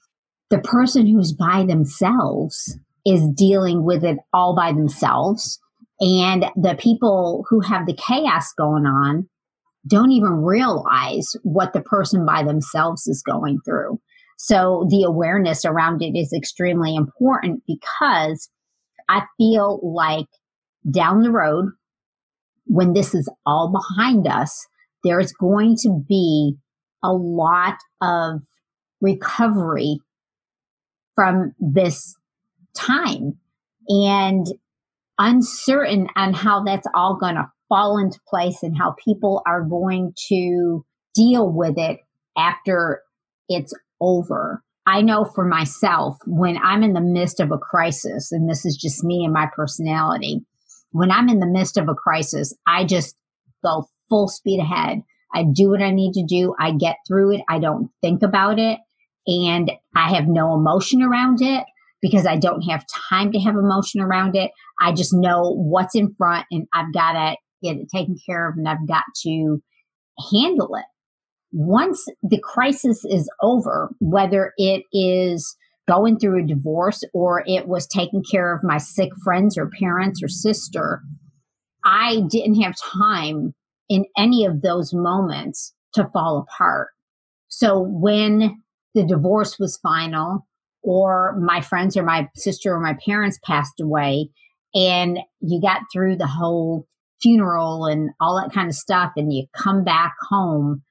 the 0.49 0.59
person 0.59 1.05
who's 1.05 1.33
by 1.33 1.63
themselves 1.65 2.77
is 3.05 3.27
dealing 3.35 3.83
with 3.83 4.03
it 4.03 4.17
all 4.33 4.55
by 4.55 4.71
themselves. 4.71 5.59
And 5.99 6.45
the 6.55 6.75
people 6.79 7.45
who 7.49 7.59
have 7.61 7.85
the 7.85 7.95
chaos 7.95 8.53
going 8.57 8.85
on 8.85 9.29
don't 9.87 10.11
even 10.11 10.43
realize 10.43 11.35
what 11.43 11.73
the 11.73 11.81
person 11.81 12.25
by 12.25 12.43
themselves 12.43 13.07
is 13.07 13.23
going 13.23 13.59
through. 13.65 13.99
So 14.37 14.85
the 14.89 15.03
awareness 15.03 15.65
around 15.65 16.01
it 16.01 16.17
is 16.17 16.31
extremely 16.31 16.95
important 16.95 17.63
because 17.65 18.49
I 19.09 19.23
feel 19.37 19.79
like 19.83 20.27
down 20.89 21.21
the 21.21 21.31
road, 21.31 21.71
when 22.65 22.93
this 22.93 23.15
is 23.15 23.29
all 23.45 23.71
behind 23.71 24.27
us, 24.27 24.67
there's 25.03 25.31
going 25.33 25.75
to 25.77 26.03
be 26.07 26.55
a 27.03 27.13
lot 27.13 27.77
of 28.01 28.41
recovery 29.01 29.99
from 31.15 31.53
this 31.59 32.15
time 32.75 33.37
and 33.87 34.45
uncertain 35.17 36.07
on 36.15 36.33
how 36.33 36.63
that's 36.63 36.87
all 36.93 37.15
going 37.15 37.35
to 37.35 37.49
fall 37.69 37.97
into 37.97 38.19
place 38.27 38.63
and 38.63 38.77
how 38.77 38.95
people 39.03 39.41
are 39.45 39.63
going 39.63 40.13
to 40.29 40.85
deal 41.15 41.51
with 41.51 41.77
it 41.77 41.99
after 42.37 43.01
it's 43.49 43.73
over. 43.99 44.63
I 44.85 45.01
know 45.01 45.25
for 45.25 45.43
myself, 45.43 46.17
when 46.25 46.57
I'm 46.57 46.83
in 46.83 46.93
the 46.93 47.01
midst 47.01 47.39
of 47.39 47.51
a 47.51 47.57
crisis, 47.57 48.31
and 48.31 48.49
this 48.49 48.65
is 48.65 48.77
just 48.77 49.03
me 49.03 49.25
and 49.25 49.33
my 49.33 49.49
personality, 49.53 50.45
when 50.91 51.11
I'm 51.11 51.27
in 51.27 51.39
the 51.39 51.47
midst 51.47 51.77
of 51.77 51.89
a 51.89 51.95
crisis, 51.95 52.55
I 52.65 52.85
just 52.85 53.15
go 53.63 53.87
full 54.09 54.29
speed 54.29 54.61
ahead. 54.61 55.01
I 55.33 55.43
do 55.43 55.69
what 55.69 55.81
I 55.81 55.91
need 55.91 56.13
to 56.13 56.25
do. 56.25 56.55
I 56.57 56.71
get 56.71 56.97
through 57.05 57.35
it. 57.35 57.41
I 57.49 57.59
don't 57.59 57.89
think 58.01 58.23
about 58.23 58.59
it. 58.59 58.79
And 59.27 59.71
I 59.93 60.15
have 60.15 60.27
no 60.27 60.53
emotion 60.53 61.01
around 61.01 61.41
it 61.41 61.65
because 62.01 62.25
I 62.25 62.37
don't 62.37 62.61
have 62.61 62.85
time 63.09 63.33
to 63.33 63.39
have 63.39 63.55
emotion 63.55 63.99
around 63.99 64.37
it. 64.37 64.51
I 64.79 64.93
just 64.93 65.13
know 65.13 65.51
what's 65.51 65.95
in 65.95 66.15
front 66.15 66.45
and 66.49 66.65
I've 66.73 66.93
got 66.93 67.13
to 67.13 67.35
get 67.63 67.77
it 67.77 67.89
taken 67.93 68.17
care 68.25 68.49
of 68.49 68.57
and 68.57 68.67
I've 68.67 68.87
got 68.87 69.03
to 69.23 69.61
handle 70.31 70.75
it 70.75 70.85
once 71.51 72.05
the 72.23 72.39
crisis 72.43 73.05
is 73.05 73.29
over, 73.41 73.89
whether 73.99 74.53
it 74.57 74.83
is 74.91 75.55
going 75.87 76.19
through 76.19 76.43
a 76.43 76.47
divorce 76.47 77.03
or 77.13 77.43
it 77.47 77.67
was 77.67 77.87
taking 77.87 78.23
care 78.29 78.53
of 78.53 78.63
my 78.63 78.77
sick 78.77 79.09
friends 79.23 79.57
or 79.57 79.69
parents 79.79 80.21
or 80.21 80.27
sister, 80.27 81.01
I 81.85 82.21
didn't 82.29 82.61
have 82.61 82.75
time 82.77 83.53
in 83.87 84.05
any 84.17 84.45
of 84.45 84.61
those 84.61 84.93
moments 84.93 85.73
to 85.93 86.09
fall 86.11 86.39
apart. 86.39 86.89
So 87.47 87.79
when 87.79 88.61
the 88.93 89.05
divorce 89.05 89.57
was 89.57 89.79
final, 89.81 90.45
or 90.83 91.37
my 91.39 91.59
friends 91.59 91.97
or 91.97 92.03
my 92.03 92.29
sister 92.35 92.73
or 92.73 92.79
my 92.79 92.95
parents 93.05 93.39
passed 93.43 93.79
away, 93.81 94.29
and 94.75 95.19
you 95.39 95.61
got 95.61 95.81
through 95.91 96.17
the 96.17 96.27
whole 96.27 96.85
funeral 97.21 97.85
and 97.85 98.11
all 98.19 98.41
that 98.41 98.53
kind 98.53 98.69
of 98.69 98.75
stuff, 98.75 99.11
and 99.15 99.33
you 99.33 99.45
come 99.55 99.83
back 99.83 100.13
home 100.29 100.83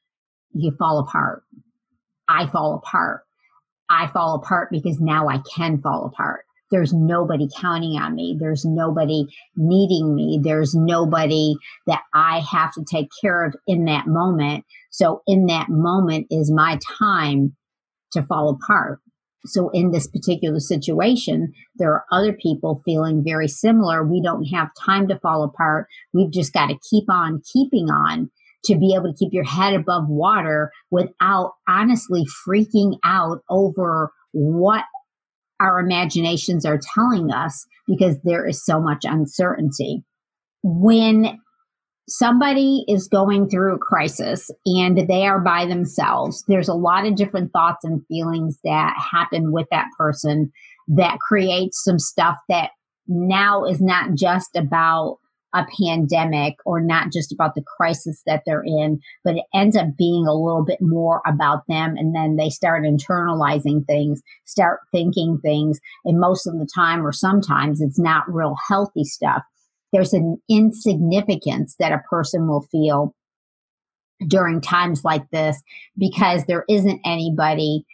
you 0.57 0.73
fall 0.79 0.99
apart. 0.99 1.43
I 2.29 2.47
fall 2.47 2.75
apart. 2.75 3.23
I 3.89 4.09
fall 4.09 4.35
apart 4.35 4.69
because 4.71 4.99
now 5.01 5.29
I 5.29 5.39
can 5.55 5.81
fall 5.81 6.07
apart. 6.07 6.45
There's 6.71 6.93
nobody 6.93 7.47
counting 7.61 7.97
on 7.97 8.17
me. 8.17 8.37
There's 8.39 8.65
nobody 8.65 9.27
needing 9.57 10.15
me. 10.15 10.41
There's 10.43 10.75
nobody 10.75 11.55
that 11.87 12.03
I 12.13 12.41
have 12.41 12.73
to 12.73 12.85
take 12.91 13.09
care 13.21 13.45
of 13.45 13.55
in 13.69 13.85
that 13.85 14.09
moment. 14.09 14.65
So 14.91 15.23
in 15.29 15.47
that 15.47 15.69
moment 15.69 16.27
is 16.31 16.51
my 16.51 16.81
time 16.99 17.55
to 18.13 18.25
fall 18.25 18.59
apart. 18.61 18.99
So 19.47 19.71
in 19.71 19.91
this 19.91 20.07
particular 20.07 20.61
situation, 20.61 21.53
there 21.77 21.93
are 21.93 22.05
other 22.13 22.33
people 22.33 22.83
feeling 22.85 23.23
very 23.25 23.49
similar. 23.49 24.05
We 24.05 24.23
don't 24.23 24.45
have 24.47 24.69
time 24.79 25.09
to 25.09 25.19
fall 25.19 25.45
apart. 25.45 25.87
We've 26.13 26.33
just 26.33 26.53
got 26.53 26.67
to 26.67 26.79
keep 26.91 27.05
on 27.09 27.43
keeping 27.53 27.91
on 27.91 28.31
to 28.65 28.77
be 28.77 28.95
able 28.95 29.13
to 29.13 29.19
keep 29.19 29.33
your 29.33 29.45
head 29.45 29.75
above 29.75 30.09
water 30.09 30.73
without 30.91 31.53
honestly 31.69 32.25
freaking 32.47 32.99
out 33.05 33.43
over 33.49 34.11
what 34.33 34.85
our 35.61 35.79
imaginations 35.81 36.67
are 36.67 36.81
telling 36.95 37.31
us 37.31 37.65
because 37.87 38.17
there 38.25 38.47
is 38.47 38.65
so 38.65 38.81
much 38.81 39.05
uncertainty. 39.05 40.03
When 40.63 41.39
somebody 42.09 42.85
is 42.89 43.09
going 43.09 43.49
through 43.49 43.75
a 43.75 43.79
crisis 43.79 44.51
and 44.65 45.09
they 45.09 45.27
are 45.27 45.41
by 45.41 45.67
themselves, 45.67 46.45
there's 46.47 46.69
a 46.69 46.75
lot 46.75 47.07
of 47.07 47.17
different 47.17 47.53
thoughts 47.53 47.85
and 47.85 48.05
feelings 48.07 48.59
that 48.65 48.95
happen 48.99 49.53
with 49.53 49.67
that 49.71 49.87
person 49.99 50.53
that 50.89 51.19
creates 51.19 51.83
some 51.83 51.99
stuff 51.99 52.37
that 52.49 52.71
now 53.09 53.65
is 53.65 53.81
not 53.81 54.15
just 54.15 54.55
about 54.57 55.19
a 55.55 55.67
pandemic 55.81 56.55
or 56.67 56.81
not 56.81 57.11
just 57.11 57.33
about 57.33 57.55
the 57.55 57.65
crisis 57.77 58.21
that 58.27 58.43
they're 58.45 58.65
in, 58.65 59.01
but 59.25 59.37
it 59.37 59.45
ends 59.55 59.77
up 59.77 59.97
being 59.97 60.27
a 60.27 60.35
little 60.35 60.65
bit 60.65 60.81
more 60.83 61.23
about 61.27 61.63
them. 61.67 61.97
And 61.97 62.15
then 62.15 62.37
they 62.37 62.51
start 62.51 62.85
internalizing 62.85 63.87
things, 63.87 64.21
start 64.45 64.81
thinking 64.93 65.39
things. 65.43 65.81
And 66.05 66.21
most 66.21 66.47
of 66.47 66.59
the 66.59 66.69
time, 66.75 67.07
or 67.07 67.13
sometimes, 67.13 67.81
it's 67.81 67.99
not 67.99 68.31
real 68.33 68.57
healthy 68.69 69.05
stuff. 69.05 69.43
There's 69.97 70.13
an 70.13 70.37
insignificance 70.51 71.75
that 71.79 71.91
a 71.91 72.03
person 72.11 72.47
will 72.47 72.67
feel 72.71 73.15
during 74.29 74.61
times 74.61 75.05
like 75.05 75.31
this 75.31 75.57
because 75.97 76.45
there 76.45 76.67
isn't 76.69 77.01
anybody 77.07 77.87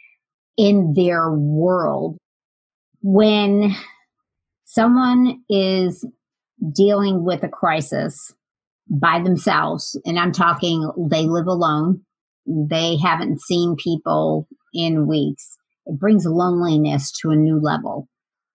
in 0.57 0.95
their 0.97 1.31
world. 1.31 2.17
When 3.01 3.73
someone 4.65 5.43
is 5.49 6.05
dealing 6.75 7.23
with 7.23 7.41
a 7.41 7.47
crisis 7.47 8.33
by 8.89 9.21
themselves, 9.21 9.97
and 10.05 10.19
I'm 10.19 10.33
talking 10.33 10.91
they 11.09 11.23
live 11.23 11.47
alone, 11.47 12.01
they 12.45 12.97
haven't 12.97 13.39
seen 13.39 13.77
people 13.81 14.49
in 14.73 15.07
weeks, 15.07 15.57
it 15.85 15.97
brings 15.97 16.25
loneliness 16.25 17.13
to 17.21 17.29
a 17.29 17.37
new 17.37 17.61
level, 17.61 18.09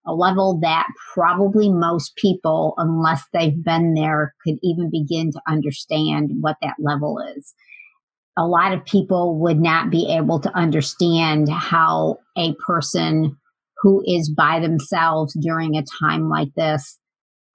a 0.05 0.13
level 0.13 0.59
that 0.61 0.87
probably 1.13 1.69
most 1.69 2.15
people, 2.15 2.73
unless 2.77 3.23
they've 3.33 3.63
been 3.63 3.93
there, 3.93 4.33
could 4.45 4.57
even 4.63 4.89
begin 4.89 5.31
to 5.31 5.41
understand 5.47 6.31
what 6.41 6.57
that 6.61 6.75
level 6.79 7.19
is. 7.35 7.53
A 8.37 8.45
lot 8.45 8.73
of 8.73 8.85
people 8.85 9.39
would 9.39 9.59
not 9.59 9.89
be 9.89 10.11
able 10.15 10.39
to 10.39 10.57
understand 10.57 11.49
how 11.49 12.19
a 12.37 12.53
person 12.65 13.35
who 13.81 14.01
is 14.05 14.29
by 14.29 14.59
themselves 14.59 15.37
during 15.41 15.75
a 15.75 15.83
time 16.01 16.29
like 16.29 16.49
this 16.55 16.99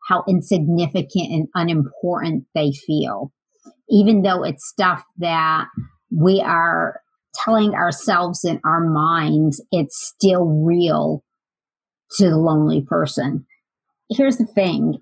how 0.04 0.22
insignificant 0.28 1.30
and 1.30 1.48
unimportant 1.54 2.44
they 2.54 2.72
feel, 2.72 3.32
even 3.88 4.22
though 4.22 4.44
it's 4.44 4.68
stuff 4.68 5.02
that 5.18 5.66
we 6.10 6.42
are 6.44 7.00
telling 7.34 7.74
ourselves 7.74 8.44
in 8.44 8.60
our 8.64 8.80
minds, 8.80 9.62
it's 9.72 10.12
still 10.14 10.44
real 10.44 11.23
to 12.18 12.30
the 12.30 12.36
lonely 12.36 12.82
person. 12.82 13.46
Here's 14.10 14.36
the 14.36 14.46
thing 14.46 14.98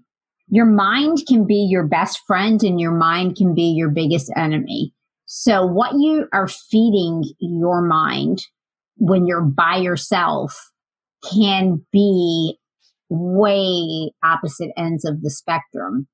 your 0.49 0.67
mind 0.67 1.19
can 1.27 1.47
be 1.47 1.67
your 1.71 1.87
best 1.87 2.21
friend 2.27 2.63
and 2.63 2.81
your 2.81 2.93
mind 2.93 3.37
can 3.37 3.55
be 3.55 3.73
your 3.75 3.89
biggest 3.89 4.31
enemy. 4.37 4.93
So, 5.27 5.65
what 5.65 5.95
you 5.95 6.27
are 6.33 6.49
feeding 6.49 7.25
your 7.41 7.81
mind 7.81 8.41
when 8.97 9.27
you're 9.27 9.41
by 9.41 9.77
yourself 9.77 10.73
can 11.33 11.85
be 11.93 12.59
way 13.09 14.13
opposite 14.23 14.71
ends 14.77 15.05
of 15.05 15.23
the 15.23 15.31
spectrum. 15.31 16.07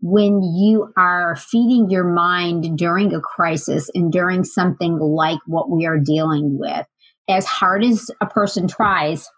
When 0.00 0.42
you 0.42 0.92
are 0.96 1.36
feeding 1.36 1.88
your 1.88 2.04
mind 2.04 2.76
during 2.76 3.14
a 3.14 3.20
crisis 3.20 3.90
and 3.94 4.12
during 4.12 4.44
something 4.44 4.98
like 4.98 5.40
what 5.46 5.70
we 5.70 5.86
are 5.86 5.98
dealing 5.98 6.58
with, 6.58 6.86
as 7.28 7.46
hard 7.46 7.84
as 7.84 8.10
a 8.20 8.26
person 8.26 8.68
tries 8.68 9.28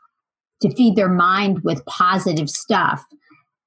to 0.63 0.75
feed 0.75 0.97
their 0.97 1.09
mind 1.09 1.61
with 1.65 1.85
positive 1.87 2.49
stuff, 2.49 3.05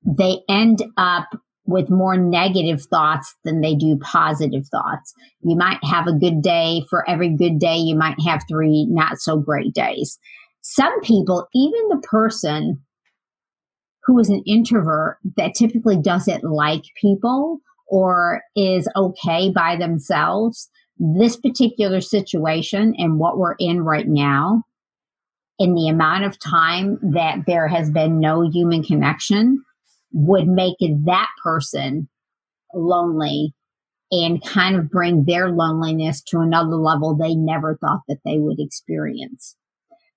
they 0.05 0.39
end 0.49 0.83
up 0.97 1.27
with 1.65 1.89
more 1.89 2.17
negative 2.17 2.81
thoughts 2.81 3.35
than 3.43 3.61
they 3.61 3.75
do 3.75 3.97
positive 3.97 4.67
thoughts. 4.67 5.13
You 5.41 5.55
might 5.55 5.77
have 5.83 6.07
a 6.07 6.13
good 6.13 6.41
day. 6.41 6.83
For 6.89 7.07
every 7.07 7.29
good 7.29 7.59
day, 7.59 7.77
you 7.77 7.95
might 7.95 8.19
have 8.25 8.41
three 8.49 8.87
not 8.89 9.19
so 9.19 9.37
great 9.37 9.73
days. 9.73 10.17
Some 10.61 10.99
people, 11.01 11.47
even 11.53 11.89
the 11.89 12.01
person 12.09 12.81
who 14.03 14.17
is 14.19 14.29
an 14.29 14.43
introvert 14.47 15.17
that 15.37 15.53
typically 15.53 15.97
doesn't 15.97 16.43
like 16.43 16.83
people 16.99 17.59
or 17.87 18.41
is 18.55 18.87
okay 18.95 19.51
by 19.51 19.75
themselves, 19.75 20.69
this 20.97 21.37
particular 21.37 22.01
situation 22.01 22.95
and 22.97 23.19
what 23.19 23.37
we're 23.37 23.55
in 23.59 23.81
right 23.81 24.07
now, 24.07 24.63
in 25.59 25.73
the 25.73 25.89
amount 25.89 26.23
of 26.23 26.39
time 26.39 26.97
that 27.13 27.39
there 27.45 27.67
has 27.67 27.91
been 27.91 28.19
no 28.19 28.49
human 28.49 28.81
connection, 28.81 29.61
would 30.11 30.47
make 30.47 30.77
that 30.79 31.27
person 31.43 32.07
lonely 32.73 33.53
and 34.11 34.43
kind 34.43 34.75
of 34.75 34.89
bring 34.89 35.25
their 35.25 35.51
loneliness 35.51 36.21
to 36.21 36.39
another 36.39 36.75
level 36.75 37.15
they 37.15 37.35
never 37.35 37.77
thought 37.77 38.01
that 38.07 38.19
they 38.25 38.37
would 38.39 38.59
experience. 38.59 39.55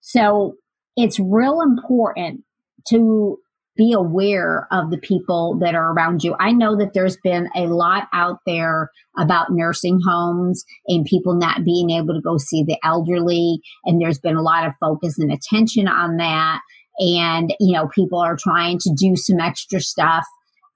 So 0.01 0.55
it's 0.97 1.19
real 1.19 1.61
important 1.61 2.43
to 2.89 3.39
be 3.77 3.93
aware 3.93 4.67
of 4.71 4.91
the 4.91 4.99
people 4.99 5.59
that 5.61 5.75
are 5.75 5.93
around 5.93 6.23
you. 6.23 6.37
I 6.39 6.53
know 6.53 6.77
that 6.77 6.93
there's 6.93 7.17
been 7.25 7.49
a 7.57 7.67
lot 7.67 8.09
out 8.13 8.39
there 8.47 8.91
about 9.19 9.49
nursing 9.51 10.01
homes 10.07 10.65
and 10.89 11.05
people 11.05 11.35
not 11.35 11.65
being 11.65 11.91
able 11.91 12.15
to 12.15 12.21
go 12.21 12.37
see 12.37 12.65
the 12.65 12.79
elderly. 12.85 13.61
And 13.85 14.01
there's 14.01 14.19
been 14.19 14.37
a 14.37 14.43
lot 14.43 14.67
of 14.67 14.73
focus 14.81 15.19
and 15.19 15.33
attention 15.33 15.89
on 15.89 16.19
that. 16.19 16.61
And, 16.99 17.55
you 17.61 17.73
know, 17.73 17.89
people 17.95 18.19
are 18.19 18.37
trying 18.37 18.79
to 18.81 18.95
do 18.95 19.17
some 19.17 19.41
extra 19.41 19.81
stuff. 19.81 20.25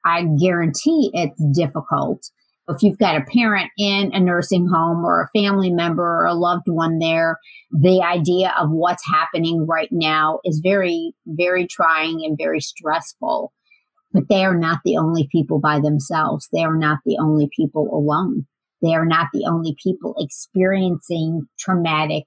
I 0.05 0.25
guarantee 0.41 1.11
it's 1.13 1.43
difficult. 1.53 2.23
If 2.69 2.83
you've 2.83 2.99
got 2.99 3.17
a 3.17 3.25
parent 3.33 3.71
in 3.79 4.11
a 4.13 4.19
nursing 4.19 4.67
home 4.67 5.05
or 5.05 5.23
a 5.23 5.39
family 5.39 5.71
member 5.71 6.03
or 6.03 6.27
a 6.27 6.35
loved 6.35 6.67
one 6.67 6.99
there, 6.99 7.39
the 7.71 8.03
idea 8.03 8.53
of 8.59 8.71
what's 8.71 9.07
happening 9.07 9.67
right 9.67 9.89
now 9.93 10.41
is 10.45 10.61
very, 10.63 11.15
very 11.27 11.67
trying 11.69 12.23
and 12.25 12.37
very 12.37 12.61
stressful. 12.61 13.53
But 14.13 14.29
they 14.29 14.45
are 14.45 14.57
not 14.57 14.81
the 14.85 14.97
only 14.97 15.29
people 15.31 15.61
by 15.61 15.79
themselves. 15.79 16.49
They 16.53 16.65
are 16.65 16.77
not 16.77 16.99
the 17.05 17.19
only 17.21 17.49
people 17.55 17.89
alone. 17.93 18.47
They 18.83 18.95
are 18.95 19.07
not 19.07 19.29
the 19.33 19.47
only 19.47 19.77
people 19.83 20.17
experiencing 20.19 21.47
traumatic 21.59 22.25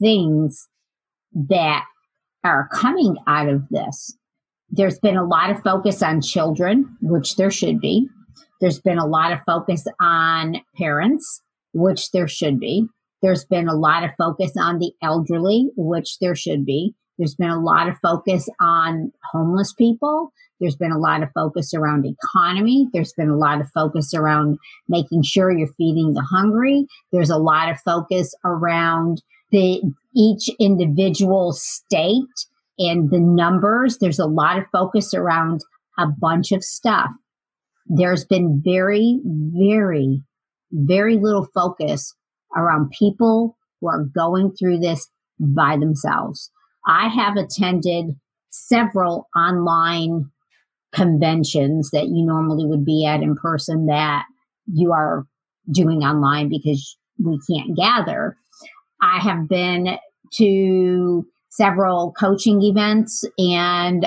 things 0.00 0.68
that 1.32 1.84
are 2.44 2.68
coming 2.72 3.16
out 3.26 3.48
of 3.48 3.68
this. 3.70 4.16
There's 4.70 4.98
been 4.98 5.16
a 5.16 5.26
lot 5.26 5.50
of 5.50 5.62
focus 5.62 6.02
on 6.02 6.20
children, 6.20 6.96
which 7.00 7.36
there 7.36 7.50
should 7.50 7.80
be. 7.80 8.08
There's 8.60 8.80
been 8.80 8.98
a 8.98 9.06
lot 9.06 9.32
of 9.32 9.40
focus 9.46 9.84
on 10.00 10.56
parents, 10.76 11.42
which 11.72 12.10
there 12.12 12.28
should 12.28 12.60
be. 12.60 12.86
There's 13.22 13.44
been 13.44 13.68
a 13.68 13.74
lot 13.74 14.04
of 14.04 14.10
focus 14.16 14.52
on 14.58 14.78
the 14.78 14.92
elderly, 15.02 15.70
which 15.76 16.18
there 16.20 16.34
should 16.34 16.64
be. 16.64 16.94
There's 17.18 17.34
been 17.34 17.50
a 17.50 17.60
lot 17.60 17.88
of 17.88 17.98
focus 17.98 18.48
on 18.60 19.12
homeless 19.30 19.74
people. 19.74 20.32
There's 20.58 20.76
been 20.76 20.92
a 20.92 20.98
lot 20.98 21.22
of 21.22 21.30
focus 21.34 21.74
around 21.74 22.06
economy. 22.06 22.88
There's 22.92 23.12
been 23.12 23.28
a 23.28 23.36
lot 23.36 23.60
of 23.60 23.70
focus 23.74 24.14
around 24.14 24.58
making 24.88 25.22
sure 25.22 25.50
you're 25.50 25.68
feeding 25.76 26.14
the 26.14 26.22
hungry. 26.22 26.86
There's 27.12 27.30
a 27.30 27.36
lot 27.36 27.70
of 27.70 27.78
focus 27.80 28.34
around 28.44 29.22
the 29.52 29.82
each 30.14 30.48
individual 30.58 31.52
state 31.52 32.24
and 32.78 33.10
the 33.10 33.20
numbers. 33.20 33.98
There's 33.98 34.18
a 34.18 34.26
lot 34.26 34.58
of 34.58 34.64
focus 34.72 35.12
around 35.12 35.60
a 35.98 36.06
bunch 36.06 36.52
of 36.52 36.64
stuff 36.64 37.10
there's 37.90 38.24
been 38.24 38.62
very, 38.64 39.20
very, 39.24 40.22
very 40.70 41.16
little 41.16 41.48
focus 41.52 42.14
around 42.56 42.92
people 42.96 43.56
who 43.80 43.88
are 43.88 44.04
going 44.04 44.52
through 44.52 44.78
this 44.78 45.08
by 45.40 45.76
themselves. 45.76 46.50
I 46.86 47.08
have 47.08 47.36
attended 47.36 48.16
several 48.50 49.28
online 49.36 50.30
conventions 50.92 51.90
that 51.92 52.06
you 52.06 52.24
normally 52.24 52.64
would 52.64 52.84
be 52.84 53.04
at 53.04 53.22
in 53.22 53.34
person 53.34 53.86
that 53.86 54.24
you 54.66 54.92
are 54.92 55.26
doing 55.72 56.02
online 56.02 56.48
because 56.48 56.96
we 57.18 57.40
can't 57.50 57.76
gather. 57.76 58.36
I 59.02 59.18
have 59.18 59.48
been 59.48 59.98
to 60.34 61.26
several 61.48 62.12
coaching 62.12 62.62
events 62.62 63.24
and 63.36 64.06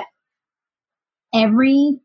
every 1.33 1.99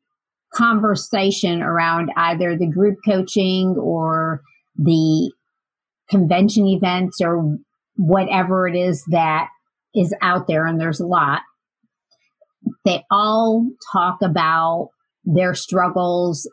conversation 0.54 1.62
around 1.62 2.10
either 2.16 2.56
the 2.56 2.66
group 2.66 2.96
coaching 3.04 3.76
or 3.78 4.42
the 4.76 5.32
convention 6.10 6.66
events 6.66 7.20
or 7.20 7.58
whatever 7.96 8.66
it 8.66 8.76
is 8.76 9.04
that 9.08 9.48
is 9.94 10.14
out 10.22 10.46
there, 10.46 10.66
and 10.66 10.80
there's 10.80 11.00
a 11.00 11.06
lot, 11.06 11.42
they 12.84 13.04
all 13.10 13.68
talk 13.92 14.18
about 14.22 14.90
their 15.24 15.54
struggles 15.54 16.48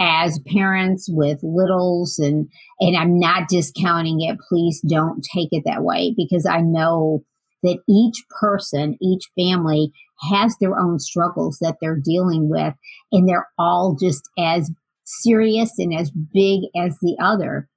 as 0.00 0.40
parents 0.46 1.08
with 1.10 1.38
littles 1.42 2.18
and 2.18 2.48
and 2.80 2.96
I'm 2.96 3.18
not 3.18 3.48
discounting 3.48 4.22
it. 4.22 4.38
Please 4.48 4.80
don't 4.88 5.22
take 5.34 5.50
it 5.52 5.62
that 5.66 5.84
way 5.84 6.14
because 6.16 6.46
I 6.46 6.60
know 6.62 7.22
that 7.62 7.78
each 7.88 8.24
person 8.40 8.96
each 9.00 9.28
family 9.38 9.92
has 10.30 10.54
their 10.60 10.78
own 10.78 10.98
struggles 10.98 11.58
that 11.60 11.76
they're 11.80 12.00
dealing 12.02 12.48
with, 12.48 12.74
and 13.12 13.28
they're 13.28 13.48
all 13.58 13.96
just 14.00 14.22
as 14.38 14.70
serious 15.04 15.72
and 15.78 15.94
as 15.94 16.10
big 16.10 16.62
as 16.76 16.96
the 17.00 17.16
other. 17.22 17.68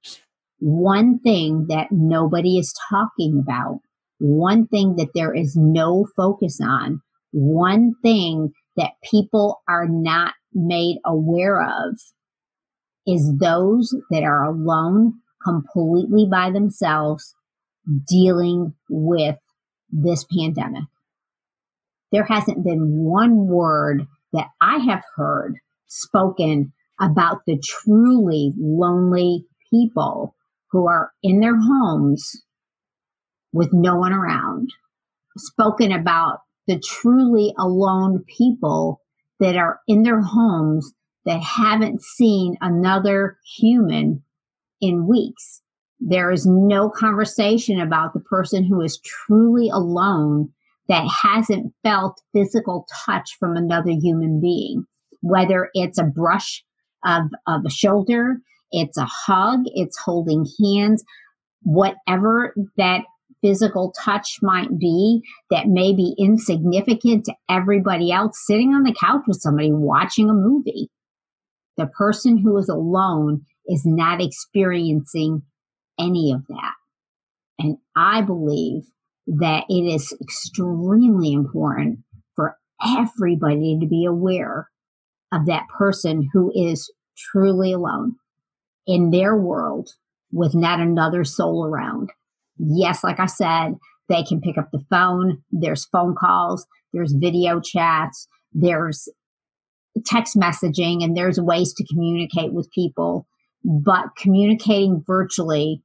One 0.60 1.18
thing 1.20 1.66
that 1.68 1.88
nobody 1.90 2.58
is 2.58 2.74
talking 2.88 3.42
about, 3.42 3.80
one 4.18 4.66
thing 4.66 4.96
that 4.96 5.10
there 5.14 5.34
is 5.34 5.56
no 5.56 6.06
focus 6.16 6.58
on, 6.62 7.00
one 7.32 7.94
thing 8.02 8.52
that 8.76 8.92
people 9.10 9.62
are 9.68 9.88
not 9.88 10.34
made 10.52 10.98
aware 11.04 11.62
of 11.62 11.98
is 13.06 13.32
those 13.38 13.94
that 14.10 14.22
are 14.22 14.44
alone, 14.44 15.14
completely 15.44 16.26
by 16.30 16.50
themselves, 16.50 17.34
dealing 18.08 18.72
with 18.88 19.36
this 19.94 20.24
pandemic 20.24 20.84
there 22.14 22.24
hasn't 22.24 22.62
been 22.62 23.02
one 23.02 23.48
word 23.48 24.06
that 24.32 24.46
I 24.60 24.78
have 24.78 25.02
heard 25.16 25.56
spoken 25.88 26.72
about 27.00 27.40
the 27.44 27.58
truly 27.58 28.52
lonely 28.56 29.46
people 29.68 30.36
who 30.70 30.86
are 30.86 31.10
in 31.24 31.40
their 31.40 31.56
homes 31.56 32.40
with 33.52 33.72
no 33.72 33.96
one 33.96 34.12
around, 34.12 34.70
spoken 35.36 35.90
about 35.90 36.38
the 36.68 36.78
truly 36.78 37.52
alone 37.58 38.24
people 38.38 39.00
that 39.40 39.56
are 39.56 39.80
in 39.88 40.04
their 40.04 40.20
homes 40.20 40.92
that 41.24 41.42
haven't 41.42 42.00
seen 42.00 42.56
another 42.60 43.38
human 43.58 44.22
in 44.80 45.08
weeks. 45.08 45.62
There 46.00 46.30
is 46.30 46.46
no 46.46 46.90
conversation 46.90 47.80
about 47.80 48.12
the 48.12 48.20
person 48.20 48.64
who 48.64 48.80
is 48.80 49.00
truly 49.04 49.68
alone 49.68 50.50
that 50.88 51.08
hasn't 51.22 51.72
felt 51.82 52.20
physical 52.32 52.86
touch 53.06 53.36
from 53.38 53.56
another 53.56 53.90
human 53.90 54.40
being, 54.40 54.84
whether 55.22 55.70
it's 55.72 55.98
a 55.98 56.04
brush 56.04 56.62
of, 57.04 57.22
of 57.46 57.62
a 57.64 57.70
shoulder, 57.70 58.38
it's 58.70 58.98
a 58.98 59.06
hug, 59.06 59.60
it's 59.66 59.98
holding 59.98 60.46
hands, 60.60 61.02
whatever 61.62 62.54
that 62.76 63.02
physical 63.40 63.94
touch 64.02 64.38
might 64.42 64.78
be 64.78 65.20
that 65.50 65.68
may 65.68 65.94
be 65.94 66.14
insignificant 66.18 67.24
to 67.26 67.34
everybody 67.50 68.10
else 68.10 68.42
sitting 68.46 68.72
on 68.72 68.82
the 68.82 68.94
couch 68.98 69.22
with 69.26 69.40
somebody 69.40 69.70
watching 69.70 70.30
a 70.30 70.34
movie. 70.34 70.88
The 71.76 71.86
person 71.86 72.38
who 72.38 72.56
is 72.56 72.68
alone 72.68 73.44
is 73.66 73.82
not 73.84 74.22
experiencing 74.22 75.42
any 75.98 76.32
of 76.32 76.46
that. 76.48 76.74
And 77.58 77.78
I 77.96 78.22
believe 78.22 78.82
that 79.26 79.64
it 79.68 79.94
is 79.94 80.14
extremely 80.20 81.32
important 81.32 82.00
for 82.34 82.56
everybody 82.84 83.78
to 83.80 83.86
be 83.86 84.04
aware 84.04 84.68
of 85.32 85.46
that 85.46 85.66
person 85.76 86.28
who 86.32 86.52
is 86.54 86.92
truly 87.16 87.72
alone 87.72 88.16
in 88.86 89.10
their 89.10 89.36
world 89.36 89.90
with 90.32 90.54
not 90.54 90.80
another 90.80 91.24
soul 91.24 91.64
around. 91.64 92.10
Yes, 92.58 93.02
like 93.02 93.20
I 93.20 93.26
said, 93.26 93.74
they 94.08 94.22
can 94.22 94.40
pick 94.40 94.58
up 94.58 94.68
the 94.72 94.84
phone. 94.90 95.42
There's 95.50 95.86
phone 95.86 96.14
calls, 96.14 96.66
there's 96.92 97.12
video 97.12 97.60
chats, 97.60 98.28
there's 98.52 99.08
text 100.04 100.36
messaging, 100.36 101.02
and 101.02 101.16
there's 101.16 101.40
ways 101.40 101.72
to 101.74 101.86
communicate 101.86 102.52
with 102.52 102.70
people. 102.72 103.26
But 103.64 104.16
communicating 104.16 105.02
virtually 105.06 105.82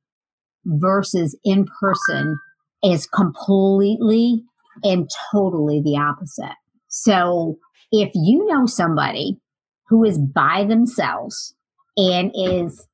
versus 0.65 1.37
in 1.43 1.65
person 1.79 2.37
is 2.83 3.07
completely 3.07 4.43
and 4.83 5.09
totally 5.31 5.81
the 5.81 5.97
opposite. 5.97 6.55
So 6.87 7.57
if 7.91 8.11
you 8.13 8.45
know 8.47 8.65
somebody 8.65 9.39
who 9.87 10.03
is 10.03 10.17
by 10.17 10.65
themselves 10.65 11.55
and 11.97 12.31
is 12.35 12.87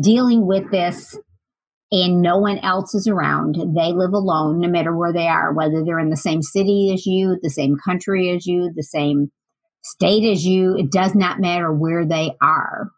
dealing 0.00 0.46
with 0.46 0.70
this 0.70 1.18
and 1.92 2.20
no 2.20 2.38
one 2.38 2.58
else 2.58 2.94
is 2.94 3.06
around, 3.06 3.56
they 3.74 3.92
live 3.92 4.12
alone 4.12 4.60
no 4.60 4.68
matter 4.68 4.96
where 4.96 5.12
they 5.12 5.28
are, 5.28 5.52
whether 5.52 5.84
they're 5.84 5.98
in 6.00 6.10
the 6.10 6.16
same 6.16 6.42
city 6.42 6.92
as 6.92 7.06
you, 7.06 7.38
the 7.42 7.50
same 7.50 7.76
country 7.84 8.30
as 8.30 8.46
you, 8.46 8.70
the 8.74 8.82
same 8.82 9.30
state 9.82 10.30
as 10.30 10.44
you, 10.44 10.76
it 10.76 10.90
does 10.90 11.14
not 11.14 11.40
matter 11.40 11.72
where 11.72 12.04
they 12.04 12.32
are. 12.42 12.90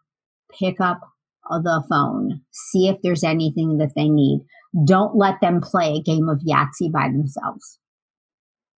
Pick 0.57 0.81
up 0.81 0.99
the 1.49 1.83
phone, 1.89 2.41
see 2.51 2.87
if 2.87 2.97
there's 3.01 3.23
anything 3.23 3.77
that 3.77 3.93
they 3.95 4.09
need. 4.09 4.41
Don't 4.85 5.15
let 5.15 5.41
them 5.41 5.61
play 5.61 5.95
a 5.95 6.01
game 6.01 6.29
of 6.29 6.41
Yahtzee 6.47 6.91
by 6.91 7.07
themselves. 7.07 7.79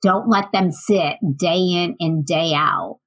Don't 0.02 0.30
let 0.30 0.52
them 0.52 0.72
sit 0.72 1.18
day 1.36 1.58
in 1.58 1.96
and 2.00 2.26
day 2.26 2.54
out 2.56 3.00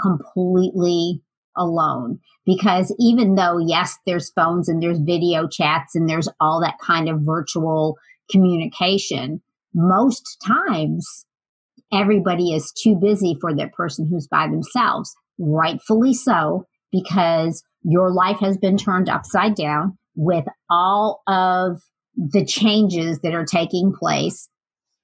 completely 0.00 1.22
alone. 1.56 2.18
Because 2.44 2.94
even 2.98 3.34
though, 3.34 3.58
yes, 3.58 3.96
there's 4.06 4.30
phones 4.30 4.68
and 4.68 4.82
there's 4.82 4.98
video 4.98 5.48
chats 5.48 5.94
and 5.94 6.08
there's 6.08 6.28
all 6.40 6.60
that 6.60 6.78
kind 6.84 7.08
of 7.08 7.20
virtual 7.22 7.96
communication, 8.30 9.40
most 9.74 10.36
times 10.46 11.26
everybody 11.92 12.52
is 12.52 12.72
too 12.72 12.96
busy 12.96 13.36
for 13.40 13.54
that 13.54 13.72
person 13.72 14.06
who's 14.06 14.28
by 14.28 14.46
themselves. 14.46 15.14
Rightfully 15.38 16.14
so, 16.14 16.66
because 17.02 17.62
your 17.82 18.12
life 18.12 18.38
has 18.40 18.56
been 18.56 18.76
turned 18.76 19.08
upside 19.08 19.54
down 19.54 19.96
with 20.14 20.44
all 20.70 21.22
of 21.26 21.80
the 22.16 22.44
changes 22.44 23.20
that 23.20 23.34
are 23.34 23.44
taking 23.44 23.92
place. 23.92 24.48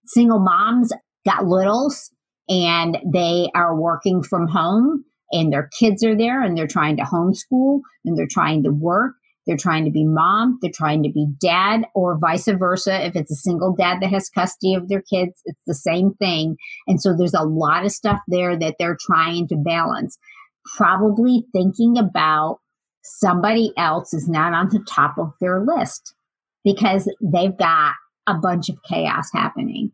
Single 0.07 0.41
moms 0.41 0.93
got 1.25 1.47
littles 1.47 2.11
and 2.49 2.99
they 3.13 3.49
are 3.55 3.79
working 3.79 4.23
from 4.23 4.49
home 4.49 5.05
and 5.31 5.53
their 5.53 5.71
kids 5.79 6.03
are 6.05 6.17
there 6.17 6.43
and 6.43 6.57
they're 6.57 6.67
trying 6.67 6.97
to 6.97 7.03
homeschool 7.03 7.81
and 8.05 8.17
they're 8.17 8.27
trying 8.27 8.63
to 8.65 8.71
work. 8.71 9.15
They're 9.47 9.57
trying 9.57 9.85
to 9.87 9.91
be 9.91 10.05
mom, 10.05 10.59
they're 10.63 10.71
trying 10.73 11.03
to 11.03 11.11
be 11.11 11.27
dad, 11.41 11.83
or 11.97 12.17
vice 12.17 12.47
versa. 12.47 13.05
If 13.05 13.17
it's 13.17 13.33
a 13.33 13.37
single 13.37 13.75
dad 13.75 13.99
that 14.01 14.11
has 14.11 14.29
custody 14.29 14.75
of 14.75 14.89
their 14.89 15.03
kids, 15.03 15.41
it's 15.45 15.61
the 15.67 15.75
same 15.75 16.15
thing. 16.15 16.57
And 16.87 17.03
so 17.03 17.17
there's 17.17 17.35
a 17.35 17.43
lot 17.43 17.85
of 17.85 17.91
stuff 17.91 18.21
there 18.29 18.57
that 18.57 18.77
they're 18.79 18.97
trying 19.01 19.49
to 19.49 19.57
balance. 19.57 20.17
Probably 20.77 21.47
thinking 21.53 21.99
about 21.99 22.59
somebody 23.03 23.73
else 23.77 24.15
is 24.15 24.29
not 24.29 24.53
on 24.53 24.69
the 24.69 24.85
top 24.89 25.19
of 25.19 25.33
their 25.41 25.65
list 25.65 26.15
because 26.65 27.13
they've 27.21 27.57
got 27.57 27.95
a 28.27 28.35
bunch 28.35 28.69
of 28.69 28.83
chaos 28.89 29.29
happening. 29.33 29.91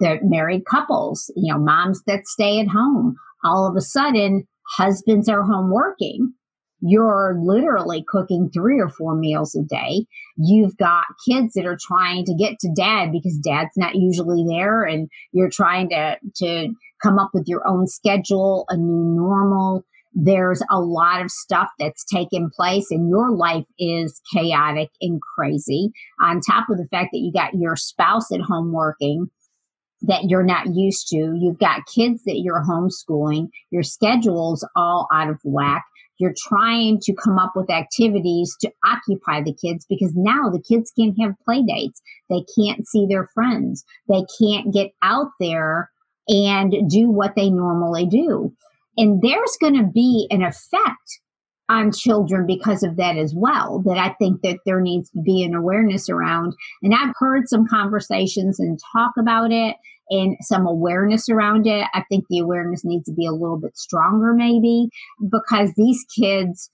They're 0.00 0.20
married 0.22 0.64
couples, 0.66 1.30
you 1.36 1.52
know, 1.52 1.60
moms 1.60 2.02
that 2.06 2.26
stay 2.26 2.60
at 2.60 2.68
home. 2.68 3.16
All 3.44 3.66
of 3.66 3.76
a 3.76 3.80
sudden, 3.80 4.46
husbands 4.76 5.28
are 5.28 5.42
home 5.42 5.70
working. 5.70 6.32
You're 6.80 7.36
literally 7.40 8.04
cooking 8.06 8.50
three 8.50 8.80
or 8.80 8.88
four 8.88 9.16
meals 9.16 9.54
a 9.56 9.62
day. 9.62 10.06
You've 10.36 10.76
got 10.76 11.04
kids 11.28 11.54
that 11.54 11.66
are 11.66 11.78
trying 11.80 12.24
to 12.26 12.34
get 12.34 12.60
to 12.60 12.72
dad 12.74 13.10
because 13.10 13.36
dad's 13.38 13.76
not 13.76 13.96
usually 13.96 14.44
there 14.46 14.84
and 14.84 15.08
you're 15.32 15.50
trying 15.50 15.88
to, 15.90 16.18
to 16.36 16.68
come 17.02 17.18
up 17.18 17.30
with 17.34 17.48
your 17.48 17.66
own 17.66 17.88
schedule, 17.88 18.64
a 18.68 18.76
new 18.76 19.16
normal 19.16 19.84
there's 20.12 20.62
a 20.70 20.80
lot 20.80 21.22
of 21.22 21.30
stuff 21.30 21.68
that's 21.78 22.04
taken 22.04 22.50
place 22.54 22.86
and 22.90 23.08
your 23.08 23.30
life 23.30 23.66
is 23.78 24.20
chaotic 24.32 24.90
and 25.00 25.20
crazy. 25.20 25.90
On 26.20 26.40
top 26.40 26.68
of 26.70 26.78
the 26.78 26.88
fact 26.90 27.10
that 27.12 27.18
you 27.18 27.32
got 27.32 27.54
your 27.54 27.76
spouse 27.76 28.32
at 28.32 28.40
home 28.40 28.72
working 28.72 29.28
that 30.02 30.24
you're 30.28 30.44
not 30.44 30.74
used 30.74 31.08
to 31.08 31.36
you've 31.40 31.58
got 31.58 31.86
kids 31.92 32.22
that 32.24 32.38
you're 32.38 32.64
homeschooling 32.64 33.48
your 33.70 33.82
schedule's 33.82 34.66
all 34.76 35.08
out 35.12 35.28
of 35.28 35.40
whack. 35.44 35.84
You're 36.18 36.34
trying 36.48 36.98
to 37.02 37.14
come 37.14 37.38
up 37.38 37.52
with 37.54 37.70
activities 37.70 38.56
to 38.60 38.70
occupy 38.84 39.42
the 39.42 39.54
kids 39.54 39.86
because 39.88 40.12
now 40.16 40.50
the 40.50 40.62
kids 40.62 40.92
can't 40.98 41.16
have 41.20 41.34
play 41.44 41.62
dates. 41.62 42.00
They 42.28 42.44
can't 42.56 42.86
see 42.88 43.06
their 43.08 43.28
friends. 43.34 43.84
They 44.08 44.24
can't 44.40 44.72
get 44.72 44.90
out 45.00 45.28
there 45.38 45.90
and 46.26 46.74
do 46.90 47.08
what 47.08 47.36
they 47.36 47.50
normally 47.50 48.06
do 48.06 48.52
and 48.98 49.22
there's 49.22 49.56
going 49.60 49.76
to 49.76 49.84
be 49.84 50.26
an 50.30 50.42
effect 50.42 51.20
on 51.70 51.92
children 51.92 52.46
because 52.46 52.82
of 52.82 52.96
that 52.96 53.16
as 53.16 53.34
well 53.36 53.82
that 53.84 53.98
I 53.98 54.14
think 54.18 54.40
that 54.42 54.58
there 54.66 54.80
needs 54.80 55.10
to 55.10 55.20
be 55.20 55.42
an 55.44 55.54
awareness 55.54 56.08
around. 56.08 56.54
And 56.82 56.94
I've 56.94 57.14
heard 57.18 57.48
some 57.48 57.66
conversations 57.66 58.58
and 58.58 58.78
talk 58.92 59.12
about 59.18 59.52
it 59.52 59.76
and 60.10 60.36
some 60.40 60.66
awareness 60.66 61.28
around 61.28 61.66
it. 61.66 61.86
I 61.92 62.02
think 62.08 62.24
the 62.28 62.38
awareness 62.38 62.84
needs 62.84 63.04
to 63.04 63.12
be 63.12 63.26
a 63.26 63.32
little 63.32 63.58
bit 63.58 63.76
stronger 63.76 64.32
maybe 64.34 64.88
because 65.30 65.72
these 65.76 66.04
kids 66.18 66.70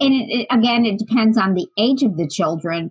and 0.00 0.12
it, 0.12 0.40
it, 0.40 0.46
again 0.50 0.84
it 0.84 0.98
depends 0.98 1.38
on 1.38 1.54
the 1.54 1.66
age 1.78 2.02
of 2.02 2.16
the 2.16 2.28
children 2.28 2.90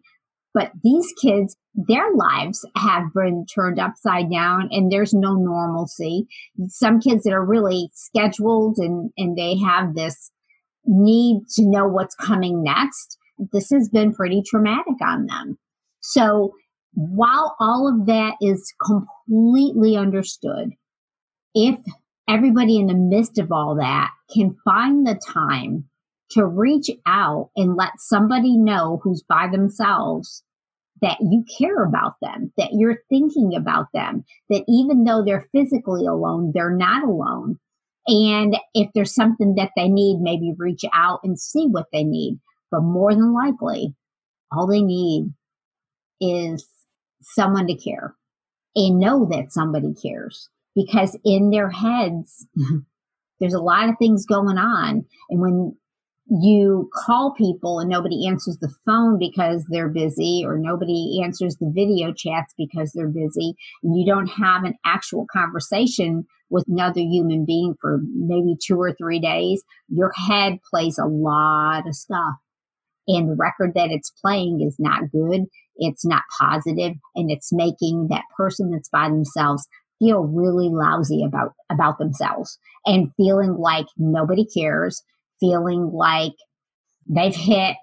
but 0.56 0.72
these 0.84 1.14
kids, 1.22 1.58
their 1.76 2.14
lives 2.16 2.66
have 2.78 3.14
been 3.14 3.46
turned 3.54 3.78
upside 3.78 4.32
down 4.32 4.70
and 4.72 4.90
there's 4.90 5.14
no 5.14 5.34
normalcy. 5.34 6.28
Some 6.70 7.02
kids 7.02 7.26
that 7.26 7.34
are 7.34 7.46
really 7.46 7.92
scheduled 7.94 8.78
and, 8.78 9.12
and 9.18 9.38
they 9.38 9.58
have 9.58 9.96
this 9.96 10.32
need 10.86 11.42
to 11.56 11.70
know 11.70 11.86
what's 11.90 12.16
coming 12.16 12.64
next. 12.64 13.18
This 13.52 13.70
has 13.72 13.90
been 13.90 14.14
pretty 14.14 14.44
traumatic 14.48 14.96
on 15.06 15.26
them. 15.26 15.60
So 16.00 16.54
while 16.94 17.58
all 17.60 17.90
of 17.90 18.06
that 18.06 18.36
is 18.42 18.74
completely 18.82 19.98
understood, 19.98 20.70
if 21.54 21.78
everybody 22.30 22.78
in 22.78 22.88
the 22.88 22.94
midst 22.94 23.40
of 23.40 23.52
all 23.52 23.76
that 23.76 24.10
can 24.34 24.56
find 24.64 25.06
the 25.06 25.20
time 25.28 25.90
to 26.30 26.46
reach 26.46 26.90
out 27.06 27.50
and 27.58 27.76
let 27.76 27.92
somebody 27.98 28.58
know 28.58 29.02
who's 29.04 29.22
by 29.22 29.50
themselves 29.52 30.45
that 31.06 31.20
you 31.22 31.46
care 31.60 31.84
about 31.84 32.16
them, 32.20 32.52
that 32.58 32.70
you're 32.72 32.98
thinking 33.10 33.54
about 33.56 33.86
them, 33.94 34.26
that 34.50 34.64
even 34.68 35.04
though 35.04 35.24
they're 35.24 35.48
physically 35.52 36.08
alone, 36.08 36.52
they're 36.52 36.76
not 36.76 37.04
alone. 37.04 37.60
And 38.08 38.58
if 38.74 38.90
there's 38.96 39.14
something 39.14 39.54
that 39.56 39.70
they 39.76 39.88
need, 39.88 40.18
maybe 40.20 40.56
reach 40.58 40.82
out 40.94 41.20
and 41.24 41.40
see 41.40 41.68
what 41.68 41.86
they 41.94 42.04
need. 42.04 42.40
But 42.72 42.82
more 42.82 43.14
than 43.14 43.36
likely, 43.36 43.94
all 44.52 44.66
they 44.66 44.82
need 44.82 45.32
is 46.20 46.68
someone 47.22 47.68
to 47.68 47.76
care 47.76 48.16
and 48.76 49.00
know 49.00 49.28
that 49.32 49.54
somebody 49.54 49.94
cares 49.94 50.50
because 50.76 51.16
in 51.24 51.52
their 51.52 51.70
heads, 51.70 52.48
mm-hmm. 52.58 52.80
there's 53.40 53.54
a 53.54 53.62
lot 53.62 53.90
of 53.90 53.96
things 54.00 54.26
going 54.26 54.58
on. 54.58 55.06
And 55.30 55.40
when 55.40 55.78
you 56.28 56.90
call 56.94 57.34
people 57.38 57.80
and 57.80 57.90
nobody 57.90 58.28
answers 58.28 58.58
the 58.60 58.74
phone 58.86 59.20
because 59.20 59.64
they're 59.70 59.90
busy 59.90 60.44
or 60.46 60.58
nobody 60.58 61.22
answers 61.24 61.56
the 61.58 61.72
video 61.74 62.12
chats 62.14 62.54
because 62.58 62.92
they're 62.94 63.08
busy 63.08 63.54
and 63.84 63.98
you 63.98 64.06
don't 64.06 64.28
have 64.28 64.64
an 64.64 64.74
actual 64.86 65.28
conversation 65.32 66.26
with 66.50 66.66
another 66.68 67.02
human 67.02 67.46
being 67.46 67.76
for 67.80 68.00
maybe 68.16 68.56
two 68.66 68.80
or 68.80 68.94
three 68.94 69.20
days, 69.20 69.64
your 69.90 70.12
head 70.28 70.58
plays 70.70 70.98
a 70.98 71.06
lot 71.06 71.88
of 71.88 71.96
stuff. 71.96 72.36
And 73.08 73.30
the 73.30 73.36
record 73.36 73.74
that 73.76 73.92
it's 73.92 74.12
playing 74.22 74.62
is 74.66 74.76
not 74.80 75.12
good. 75.12 75.42
It's 75.78 76.06
not 76.06 76.24
positive 76.40 76.94
and 77.16 77.30
it's 77.30 77.54
making 77.54 78.08
that 78.10 78.24
person 78.36 78.72
that's 78.72 78.90
by 78.90 79.10
themselves 79.10 79.68
feel 80.00 80.24
really 80.24 80.70
lousy 80.70 81.24
about, 81.24 81.54
about 81.72 82.00
themselves 82.00 82.58
and 82.86 83.12
feeling 83.16 83.58
like 83.58 83.86
nobody 83.98 84.46
cares 84.46 85.04
feeling 85.40 85.92
like 85.94 86.34
they've 87.08 87.36
hit 87.36 87.76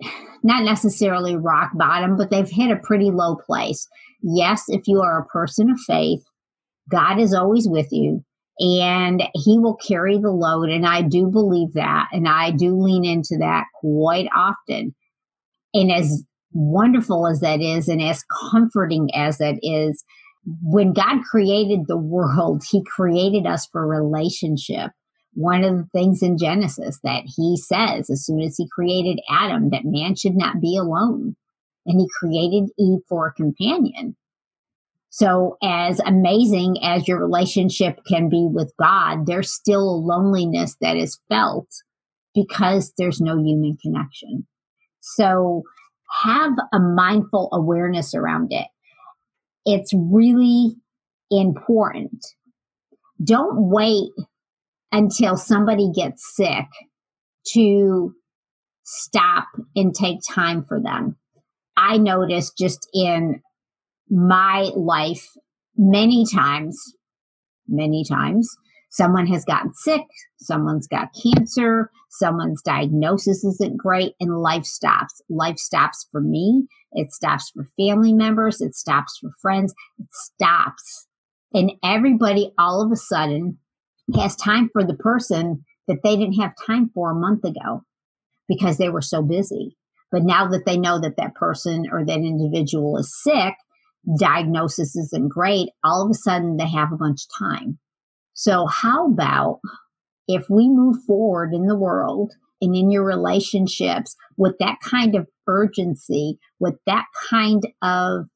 not 0.42 0.64
necessarily 0.64 1.36
rock 1.36 1.70
bottom, 1.74 2.16
but 2.16 2.30
they've 2.30 2.50
hit 2.50 2.70
a 2.70 2.80
pretty 2.82 3.10
low 3.10 3.36
place. 3.36 3.86
Yes, 4.22 4.64
if 4.68 4.82
you 4.86 5.00
are 5.00 5.20
a 5.20 5.26
person 5.26 5.70
of 5.70 5.78
faith, 5.86 6.22
God 6.90 7.20
is 7.20 7.32
always 7.32 7.68
with 7.68 7.88
you 7.92 8.24
and 8.58 9.22
he 9.34 9.58
will 9.58 9.76
carry 9.76 10.18
the 10.18 10.30
load. 10.30 10.68
And 10.68 10.86
I 10.86 11.02
do 11.02 11.28
believe 11.28 11.72
that. 11.74 12.08
And 12.12 12.28
I 12.28 12.50
do 12.50 12.80
lean 12.80 13.04
into 13.04 13.36
that 13.38 13.64
quite 13.80 14.28
often. 14.34 14.94
And 15.74 15.90
as 15.90 16.24
wonderful 16.52 17.26
as 17.26 17.40
that 17.40 17.60
is, 17.60 17.88
and 17.88 18.02
as 18.02 18.24
comforting 18.50 19.08
as 19.14 19.38
that 19.38 19.58
is, 19.62 20.04
when 20.62 20.92
God 20.92 21.22
created 21.30 21.86
the 21.86 21.96
world, 21.98 22.62
he 22.68 22.84
created 22.84 23.46
us 23.46 23.66
for 23.70 23.86
relationship 23.86 24.90
one 25.34 25.64
of 25.64 25.76
the 25.76 25.88
things 25.92 26.22
in 26.22 26.38
Genesis 26.38 26.98
that 27.02 27.24
he 27.24 27.56
says 27.56 28.10
as 28.10 28.24
soon 28.24 28.40
as 28.40 28.56
he 28.56 28.68
created 28.68 29.20
Adam 29.30 29.70
that 29.70 29.84
man 29.84 30.14
should 30.14 30.36
not 30.36 30.60
be 30.60 30.76
alone. 30.76 31.36
And 31.86 32.00
he 32.00 32.06
created 32.18 32.70
Eve 32.78 33.00
for 33.08 33.26
a 33.26 33.32
companion. 33.32 34.16
So, 35.10 35.58
as 35.62 36.00
amazing 36.00 36.76
as 36.82 37.06
your 37.06 37.18
relationship 37.18 37.98
can 38.06 38.28
be 38.30 38.48
with 38.50 38.72
God, 38.78 39.26
there's 39.26 39.52
still 39.52 39.82
a 39.82 40.02
loneliness 40.02 40.76
that 40.80 40.96
is 40.96 41.20
felt 41.28 41.68
because 42.34 42.94
there's 42.96 43.20
no 43.20 43.36
human 43.36 43.76
connection. 43.76 44.46
So, 45.00 45.64
have 46.22 46.52
a 46.72 46.78
mindful 46.78 47.50
awareness 47.52 48.14
around 48.14 48.52
it. 48.52 48.68
It's 49.66 49.92
really 49.92 50.76
important. 51.30 52.24
Don't 53.22 53.68
wait 53.68 54.12
until 54.92 55.36
somebody 55.36 55.90
gets 55.94 56.36
sick 56.36 56.66
to 57.54 58.14
stop 58.84 59.46
and 59.74 59.94
take 59.94 60.18
time 60.28 60.64
for 60.64 60.80
them. 60.80 61.16
I 61.76 61.96
noticed 61.96 62.58
just 62.58 62.86
in 62.92 63.40
my 64.10 64.70
life 64.76 65.26
many 65.76 66.24
times, 66.32 66.78
many 67.66 68.04
times, 68.04 68.54
someone 68.90 69.26
has 69.26 69.44
gotten 69.44 69.72
sick, 69.72 70.02
someone's 70.38 70.86
got 70.86 71.08
cancer, 71.22 71.90
someone's 72.10 72.60
diagnosis 72.62 73.42
isn't 73.42 73.78
great, 73.78 74.12
and 74.20 74.42
life 74.42 74.64
stops. 74.64 75.22
Life 75.30 75.58
stops 75.58 76.06
for 76.12 76.20
me, 76.20 76.66
it 76.92 77.10
stops 77.10 77.50
for 77.54 77.70
family 77.78 78.12
members, 78.12 78.60
it 78.60 78.74
stops 78.74 79.18
for 79.18 79.30
friends, 79.40 79.72
it 79.98 80.08
stops. 80.12 81.06
And 81.54 81.72
everybody 81.82 82.52
all 82.58 82.82
of 82.82 82.92
a 82.92 82.96
sudden 82.96 83.58
has 84.16 84.36
time 84.36 84.68
for 84.72 84.84
the 84.84 84.94
person 84.94 85.64
that 85.88 86.02
they 86.02 86.16
didn't 86.16 86.40
have 86.40 86.52
time 86.66 86.90
for 86.94 87.10
a 87.10 87.14
month 87.14 87.44
ago 87.44 87.82
because 88.48 88.78
they 88.78 88.88
were 88.88 89.02
so 89.02 89.22
busy. 89.22 89.76
But 90.10 90.24
now 90.24 90.46
that 90.48 90.66
they 90.66 90.76
know 90.76 91.00
that 91.00 91.16
that 91.16 91.34
person 91.34 91.86
or 91.90 92.04
that 92.04 92.18
individual 92.18 92.98
is 92.98 93.16
sick, 93.22 93.54
diagnosis 94.18 94.94
isn't 94.96 95.30
great, 95.30 95.70
all 95.84 96.04
of 96.04 96.10
a 96.10 96.14
sudden 96.14 96.56
they 96.56 96.68
have 96.68 96.92
a 96.92 96.96
bunch 96.96 97.22
of 97.22 97.46
time. 97.46 97.78
So, 98.34 98.66
how 98.66 99.06
about 99.06 99.60
if 100.28 100.46
we 100.50 100.68
move 100.68 100.96
forward 101.06 101.52
in 101.54 101.66
the 101.66 101.76
world 101.76 102.32
and 102.60 102.74
in 102.74 102.90
your 102.90 103.04
relationships 103.04 104.14
with 104.36 104.54
that 104.58 104.78
kind 104.82 105.14
of 105.14 105.26
urgency, 105.46 106.38
with 106.58 106.74
that 106.86 107.06
kind 107.28 107.62
of 107.82 108.26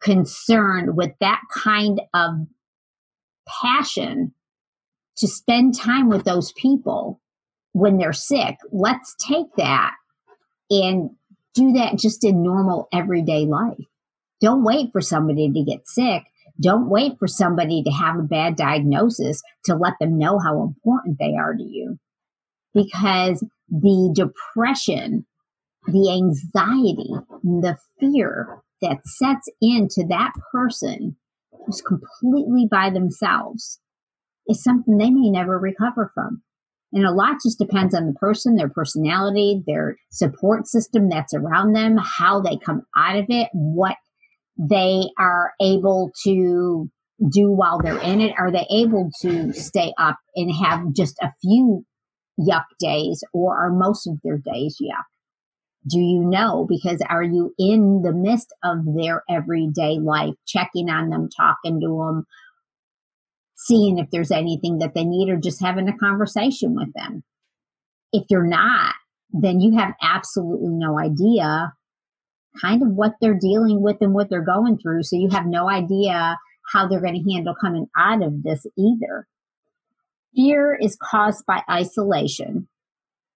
concern, 0.00 0.96
with 0.96 1.12
that 1.20 1.40
kind 1.52 2.00
of 2.14 2.32
passion 3.48 4.32
to 5.18 5.28
spend 5.28 5.78
time 5.78 6.08
with 6.08 6.24
those 6.24 6.52
people 6.52 7.20
when 7.72 7.98
they're 7.98 8.12
sick. 8.12 8.56
Let's 8.72 9.14
take 9.28 9.46
that 9.56 9.94
and 10.70 11.10
do 11.54 11.72
that 11.72 11.98
just 11.98 12.24
in 12.24 12.42
normal 12.42 12.88
everyday 12.92 13.46
life. 13.46 13.84
Don't 14.40 14.64
wait 14.64 14.90
for 14.92 15.00
somebody 15.00 15.50
to 15.52 15.64
get 15.64 15.88
sick. 15.88 16.22
Don't 16.60 16.88
wait 16.88 17.18
for 17.18 17.26
somebody 17.26 17.82
to 17.82 17.90
have 17.90 18.18
a 18.18 18.22
bad 18.22 18.56
diagnosis 18.56 19.42
to 19.64 19.74
let 19.74 19.94
them 20.00 20.18
know 20.18 20.38
how 20.38 20.62
important 20.62 21.18
they 21.18 21.34
are 21.38 21.54
to 21.54 21.62
you. 21.62 21.98
Because 22.74 23.44
the 23.68 24.12
depression, 24.14 25.26
the 25.86 26.10
anxiety, 26.12 27.10
the 27.42 27.76
fear 27.98 28.62
that 28.82 28.98
sets 29.06 29.50
into 29.60 30.04
that 30.08 30.32
person 30.52 31.16
who's 31.64 31.80
completely 31.80 32.68
by 32.70 32.90
themselves 32.90 33.80
is 34.48 34.62
something 34.62 34.98
they 34.98 35.10
may 35.10 35.30
never 35.30 35.58
recover 35.58 36.10
from. 36.14 36.42
And 36.92 37.04
a 37.04 37.12
lot 37.12 37.36
just 37.42 37.58
depends 37.58 37.94
on 37.94 38.06
the 38.06 38.14
person, 38.14 38.56
their 38.56 38.68
personality, 38.68 39.62
their 39.66 39.96
support 40.10 40.66
system 40.66 41.08
that's 41.08 41.34
around 41.34 41.72
them, 41.72 41.96
how 41.98 42.40
they 42.40 42.56
come 42.56 42.82
out 42.96 43.16
of 43.16 43.26
it, 43.28 43.48
what 43.52 43.96
they 44.58 45.02
are 45.18 45.52
able 45.60 46.10
to 46.24 46.90
do 47.30 47.50
while 47.50 47.80
they're 47.80 47.98
in 47.98 48.20
it. 48.20 48.34
Are 48.38 48.52
they 48.52 48.66
able 48.70 49.10
to 49.22 49.52
stay 49.52 49.92
up 49.98 50.16
and 50.34 50.50
have 50.64 50.92
just 50.94 51.18
a 51.20 51.32
few 51.42 51.84
yuck 52.38 52.64
days, 52.78 53.22
or 53.32 53.58
are 53.58 53.72
most 53.72 54.06
of 54.06 54.18
their 54.22 54.38
days 54.38 54.78
yuck? 54.80 55.04
Do 55.88 56.00
you 56.00 56.24
know? 56.24 56.66
Because 56.68 57.02
are 57.08 57.22
you 57.22 57.52
in 57.58 58.02
the 58.02 58.12
midst 58.12 58.54
of 58.64 58.78
their 58.96 59.22
everyday 59.28 59.98
life, 59.98 60.34
checking 60.46 60.88
on 60.88 61.10
them, 61.10 61.28
talking 61.36 61.80
to 61.80 61.88
them, 61.88 62.26
seeing 63.56 63.98
if 63.98 64.10
there's 64.10 64.30
anything 64.30 64.78
that 64.78 64.94
they 64.94 65.04
need, 65.04 65.28
or 65.28 65.36
just 65.36 65.62
having 65.62 65.88
a 65.88 65.96
conversation 65.96 66.74
with 66.74 66.92
them? 66.94 67.24
If 68.12 68.24
you're 68.30 68.46
not, 68.46 68.94
then 69.30 69.60
you 69.60 69.76
have 69.78 69.94
absolutely 70.00 70.70
no 70.70 70.98
idea 70.98 71.72
kind 72.60 72.82
of 72.82 72.88
what 72.88 73.12
they're 73.20 73.38
dealing 73.38 73.82
with 73.82 73.96
and 74.00 74.14
what 74.14 74.30
they're 74.30 74.44
going 74.44 74.78
through. 74.78 75.02
So 75.02 75.16
you 75.16 75.28
have 75.30 75.46
no 75.46 75.68
idea 75.68 76.38
how 76.72 76.88
they're 76.88 77.00
going 77.00 77.22
to 77.22 77.32
handle 77.32 77.54
coming 77.60 77.86
out 77.96 78.22
of 78.22 78.42
this 78.42 78.66
either. 78.78 79.26
Fear 80.34 80.78
is 80.80 80.96
caused 81.00 81.44
by 81.46 81.62
isolation. 81.70 82.68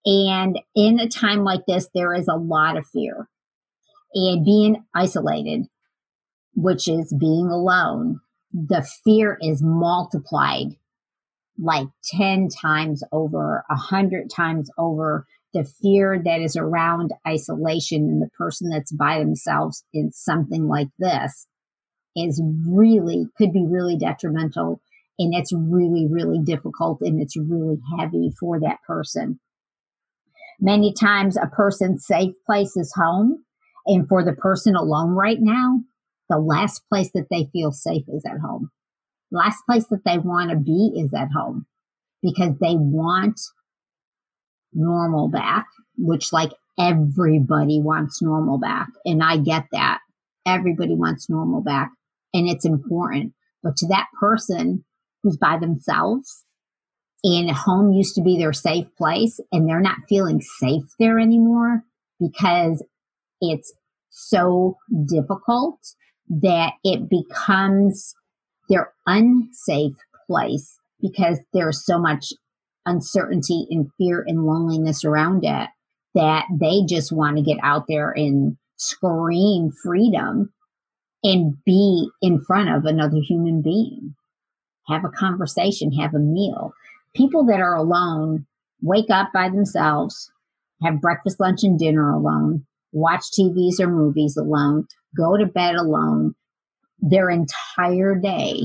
And 0.05 0.59
in 0.75 0.99
a 0.99 1.09
time 1.09 1.45
like 1.45 1.61
this, 1.67 1.89
there 1.95 2.15
is 2.15 2.29
a 2.29 2.37
lot 2.37 2.77
of 2.77 2.87
fear. 2.87 3.29
And 4.15 4.45
being 4.45 4.85
isolated, 4.95 5.67
which 6.55 6.89
is 6.89 7.15
being 7.19 7.49
alone, 7.49 8.21
the 8.53 8.87
fear 9.05 9.39
is 9.41 9.63
multiplied 9.63 10.77
like 11.59 11.89
10 12.05 12.49
times 12.49 13.03
over, 13.13 13.65
100 13.69 14.31
times 14.31 14.71
over. 14.79 15.27
The 15.53 15.65
fear 15.65 16.21
that 16.25 16.41
is 16.41 16.57
around 16.57 17.13
isolation 17.27 18.03
and 18.05 18.23
the 18.23 18.31
person 18.39 18.71
that's 18.71 18.93
by 18.93 19.19
themselves 19.19 19.85
in 19.93 20.13
something 20.13 20.69
like 20.69 20.89
this 20.99 21.47
is 22.17 22.41
really, 22.69 23.27
could 23.37 23.53
be 23.53 23.67
really 23.69 23.97
detrimental. 23.97 24.81
And 25.19 25.35
it's 25.35 25.53
really, 25.53 26.07
really 26.09 26.39
difficult 26.43 27.01
and 27.03 27.21
it's 27.21 27.37
really 27.37 27.79
heavy 27.99 28.33
for 28.39 28.61
that 28.61 28.79
person. 28.87 29.39
Many 30.61 30.93
times 30.93 31.37
a 31.37 31.47
person's 31.47 32.07
safe 32.07 32.35
place 32.47 32.77
is 32.77 32.93
home. 32.95 33.45
And 33.87 34.07
for 34.09 34.25
the 34.25 34.35
person 34.35 34.77
alone 34.77 35.11
right 35.11 35.39
now, 35.41 35.81
the 36.31 36.39
last 36.39 36.83
place 36.89 37.11
that 37.13 37.27
they 37.31 37.51
feel 37.53 37.73
safe 37.73 38.05
is 38.09 38.25
at 38.25 38.39
home. 38.39 38.71
Last 39.31 39.59
place 39.69 39.87
that 39.91 40.05
they 40.05 40.17
want 40.17 40.51
to 40.51 40.57
be 40.57 40.93
is 40.97 41.13
at 41.13 41.31
home 41.33 41.67
because 42.23 42.57
they 42.61 42.77
want 42.77 43.39
normal 44.73 45.29
back, 45.29 45.67
which 45.99 46.33
like 46.33 46.53
everybody 46.79 47.81
wants 47.81 48.23
normal 48.23 48.59
back. 48.59 48.89
And 49.05 49.23
I 49.23 49.37
get 49.39 49.65
that. 49.73 49.99
Everybody 50.47 50.95
wants 50.95 51.29
normal 51.29 51.61
back 51.61 51.91
and 52.33 52.49
it's 52.49 52.65
important. 52.65 53.35
But 53.63 53.77
to 53.79 53.89
that 53.89 54.07
person 54.19 54.85
who's 55.23 55.37
by 55.37 55.59
themselves 55.59 56.45
and 57.23 57.51
home 57.51 57.93
used 57.93 58.15
to 58.15 58.23
be 58.23 58.39
their 58.39 58.53
safe 58.53 58.87
place 58.97 59.39
and 59.53 59.69
they're 59.69 59.81
not 59.81 59.99
feeling 60.09 60.41
safe 60.41 60.85
there 60.99 61.19
anymore 61.19 61.83
because 62.19 62.83
it's 63.41 63.73
so 64.09 64.77
difficult 65.07 65.79
that 66.31 66.75
it 66.85 67.09
becomes 67.09 68.15
their 68.69 68.93
unsafe 69.07 69.97
place 70.27 70.79
because 71.01 71.39
there's 71.53 71.85
so 71.85 71.99
much 71.99 72.33
uncertainty 72.87 73.67
and 73.71 73.91
fear 73.99 74.25
and 74.27 74.45
loneliness 74.45 75.05
around 75.05 75.45
it 75.45 75.69
that 76.15 76.45
they 76.59 76.83
just 76.89 77.13
want 77.13 77.37
to 77.37 77.43
get 77.43 77.59
out 77.63 77.85
there 77.89 78.11
and 78.11 78.57
scream 78.77 79.71
freedom 79.83 80.53
and 81.23 81.55
be 81.67 82.09
in 82.23 82.43
front 82.43 82.71
of 82.71 82.85
another 82.85 83.19
human 83.19 83.61
being. 83.61 84.15
Have 84.89 85.05
a 85.05 85.11
conversation, 85.11 85.93
have 85.93 86.15
a 86.15 86.19
meal 86.19 86.73
people 87.15 87.45
that 87.47 87.61
are 87.61 87.77
alone 87.77 88.47
wake 88.83 89.11
up 89.11 89.31
by 89.33 89.49
themselves, 89.49 90.31
have 90.83 91.01
breakfast, 91.01 91.41
lunch, 91.41 91.63
and 91.63 91.79
dinner 91.79 92.11
alone, 92.11 92.65
watch 92.93 93.25
TVs 93.39 93.81
or 93.81 93.89
movies 93.89 94.37
alone, 94.37 94.87
go 95.17 95.37
to 95.37 95.47
bed 95.47 95.75
alone. 95.75 96.35
Their 96.99 97.31
entire 97.31 98.15
day 98.15 98.61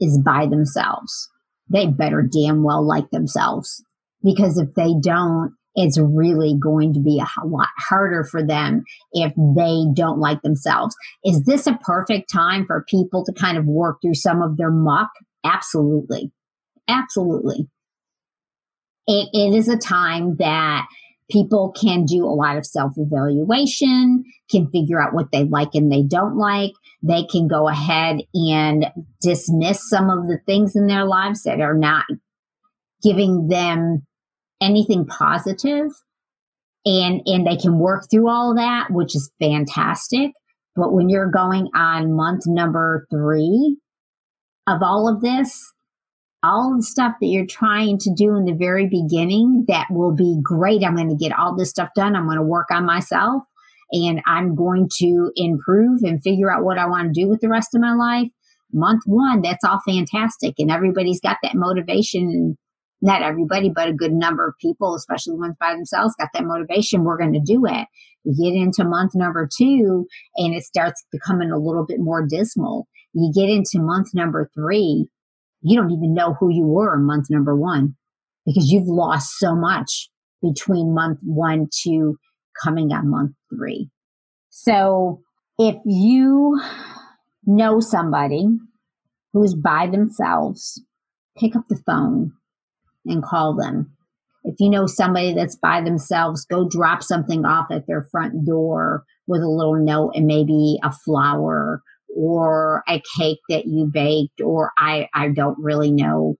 is 0.00 0.18
by 0.18 0.46
themselves. 0.46 1.30
They 1.68 1.86
better 1.86 2.22
damn 2.22 2.62
well 2.62 2.86
like 2.86 3.10
themselves 3.10 3.82
because 4.22 4.58
if 4.58 4.74
they 4.74 4.92
don't, 5.00 5.54
it's 5.74 5.98
really 5.98 6.56
going 6.58 6.94
to 6.94 7.00
be 7.00 7.20
a 7.20 7.46
lot 7.46 7.68
harder 7.76 8.24
for 8.24 8.42
them 8.42 8.82
if 9.12 9.32
they 9.36 9.84
don't 9.94 10.18
like 10.18 10.40
themselves. 10.42 10.96
Is 11.24 11.44
this 11.44 11.66
a 11.66 11.78
perfect 11.82 12.32
time 12.32 12.66
for 12.66 12.86
people 12.88 13.24
to 13.24 13.32
kind 13.32 13.58
of 13.58 13.66
work 13.66 13.98
through 14.00 14.14
some 14.14 14.40
of 14.42 14.56
their 14.56 14.70
muck? 14.70 15.10
Absolutely. 15.44 16.32
Absolutely. 16.88 17.68
It, 19.06 19.28
it 19.32 19.54
is 19.54 19.68
a 19.68 19.76
time 19.76 20.36
that 20.36 20.86
people 21.30 21.72
can 21.78 22.04
do 22.04 22.24
a 22.24 22.34
lot 22.34 22.56
of 22.56 22.66
self 22.66 22.92
evaluation, 22.96 24.24
can 24.50 24.70
figure 24.70 25.00
out 25.00 25.14
what 25.14 25.30
they 25.32 25.44
like 25.44 25.74
and 25.74 25.90
they 25.90 26.02
don't 26.02 26.36
like. 26.36 26.72
They 27.02 27.24
can 27.24 27.48
go 27.48 27.68
ahead 27.68 28.20
and 28.34 28.86
dismiss 29.20 29.88
some 29.88 30.10
of 30.10 30.26
the 30.26 30.38
things 30.46 30.76
in 30.76 30.86
their 30.86 31.04
lives 31.04 31.42
that 31.42 31.60
are 31.60 31.76
not 31.76 32.04
giving 33.02 33.48
them 33.48 34.06
anything 34.60 35.06
positive 35.06 35.90
and 36.86 37.20
and 37.26 37.46
they 37.46 37.56
can 37.56 37.78
work 37.78 38.04
through 38.10 38.28
all 38.28 38.54
that 38.54 38.86
which 38.90 39.14
is 39.14 39.30
fantastic 39.38 40.30
but 40.74 40.92
when 40.92 41.08
you're 41.08 41.30
going 41.30 41.68
on 41.74 42.16
month 42.16 42.44
number 42.46 43.06
3 43.10 43.76
of 44.66 44.82
all 44.82 45.08
of 45.08 45.20
this 45.20 45.72
all 46.46 46.76
the 46.76 46.82
stuff 46.82 47.14
that 47.20 47.26
you're 47.26 47.46
trying 47.46 47.98
to 47.98 48.10
do 48.14 48.36
in 48.36 48.44
the 48.44 48.54
very 48.54 48.86
beginning 48.86 49.64
that 49.68 49.86
will 49.90 50.14
be 50.14 50.38
great. 50.42 50.84
I'm 50.84 50.96
going 50.96 51.08
to 51.08 51.16
get 51.16 51.36
all 51.36 51.56
this 51.56 51.70
stuff 51.70 51.90
done. 51.96 52.14
I'm 52.14 52.26
going 52.26 52.36
to 52.36 52.42
work 52.42 52.70
on 52.70 52.86
myself 52.86 53.42
and 53.92 54.20
I'm 54.26 54.54
going 54.54 54.88
to 54.98 55.32
improve 55.36 56.02
and 56.02 56.22
figure 56.22 56.50
out 56.50 56.64
what 56.64 56.78
I 56.78 56.86
want 56.86 57.12
to 57.12 57.20
do 57.20 57.28
with 57.28 57.40
the 57.40 57.48
rest 57.48 57.74
of 57.74 57.80
my 57.80 57.94
life. 57.94 58.28
Month 58.72 59.02
one, 59.06 59.42
that's 59.42 59.64
all 59.64 59.80
fantastic. 59.86 60.54
And 60.58 60.70
everybody's 60.70 61.20
got 61.20 61.38
that 61.42 61.54
motivation. 61.54 62.56
Not 63.02 63.22
everybody, 63.22 63.70
but 63.70 63.88
a 63.88 63.92
good 63.92 64.12
number 64.12 64.48
of 64.48 64.54
people, 64.60 64.94
especially 64.94 65.32
the 65.32 65.38
ones 65.38 65.56
by 65.60 65.74
themselves, 65.74 66.14
got 66.18 66.30
that 66.32 66.44
motivation. 66.44 67.04
We're 67.04 67.18
going 67.18 67.34
to 67.34 67.40
do 67.40 67.64
it. 67.66 67.86
You 68.24 68.34
get 68.34 68.58
into 68.58 68.84
month 68.84 69.12
number 69.14 69.48
two 69.56 70.06
and 70.36 70.54
it 70.54 70.64
starts 70.64 71.04
becoming 71.12 71.50
a 71.50 71.58
little 71.58 71.84
bit 71.86 72.00
more 72.00 72.26
dismal. 72.26 72.88
You 73.12 73.32
get 73.34 73.48
into 73.48 73.78
month 73.78 74.08
number 74.14 74.50
three 74.54 75.08
you 75.62 75.76
don't 75.76 75.90
even 75.90 76.14
know 76.14 76.34
who 76.38 76.52
you 76.52 76.64
were 76.64 76.94
in 76.94 77.04
month 77.04 77.26
number 77.30 77.56
one 77.56 77.96
because 78.44 78.70
you've 78.70 78.88
lost 78.88 79.38
so 79.38 79.54
much 79.54 80.08
between 80.42 80.94
month 80.94 81.18
one 81.22 81.68
to 81.82 82.16
coming 82.62 82.92
on 82.92 83.10
month 83.10 83.32
three. 83.50 83.90
So 84.50 85.22
if 85.58 85.76
you 85.84 86.60
know 87.44 87.80
somebody 87.80 88.46
who's 89.32 89.54
by 89.54 89.86
themselves, 89.86 90.82
pick 91.38 91.56
up 91.56 91.64
the 91.68 91.80
phone 91.86 92.32
and 93.04 93.22
call 93.22 93.54
them. 93.54 93.92
If 94.44 94.56
you 94.60 94.70
know 94.70 94.86
somebody 94.86 95.34
that's 95.34 95.56
by 95.56 95.80
themselves, 95.82 96.44
go 96.44 96.68
drop 96.68 97.02
something 97.02 97.44
off 97.44 97.66
at 97.70 97.86
their 97.86 98.02
front 98.10 98.46
door 98.46 99.04
with 99.26 99.42
a 99.42 99.48
little 99.48 99.74
note 99.74 100.12
and 100.14 100.26
maybe 100.26 100.78
a 100.84 100.92
flower 100.92 101.82
or 102.16 102.82
a 102.88 103.02
cake 103.18 103.40
that 103.48 103.66
you 103.66 103.90
baked, 103.92 104.40
or 104.40 104.72
I, 104.78 105.08
I 105.14 105.28
don't 105.28 105.58
really 105.58 105.92
know 105.92 106.36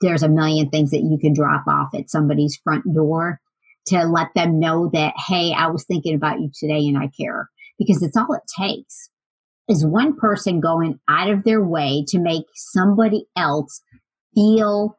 there's 0.00 0.22
a 0.22 0.28
million 0.28 0.70
things 0.70 0.90
that 0.90 1.02
you 1.02 1.18
can 1.20 1.32
drop 1.32 1.64
off 1.66 1.88
at 1.94 2.10
somebody's 2.10 2.58
front 2.62 2.84
door 2.94 3.40
to 3.86 4.04
let 4.04 4.28
them 4.34 4.60
know 4.60 4.90
that, 4.92 5.14
hey, 5.16 5.52
I 5.52 5.68
was 5.68 5.84
thinking 5.84 6.14
about 6.14 6.40
you 6.40 6.50
today 6.58 6.86
and 6.86 6.98
I 6.98 7.08
care. 7.18 7.48
Because 7.78 8.02
it's 8.02 8.16
all 8.16 8.32
it 8.32 8.42
takes 8.60 9.10
is 9.68 9.86
one 9.86 10.16
person 10.16 10.60
going 10.60 10.98
out 11.08 11.30
of 11.30 11.44
their 11.44 11.62
way 11.62 12.04
to 12.08 12.18
make 12.18 12.44
somebody 12.54 13.26
else 13.36 13.82
feel 14.34 14.96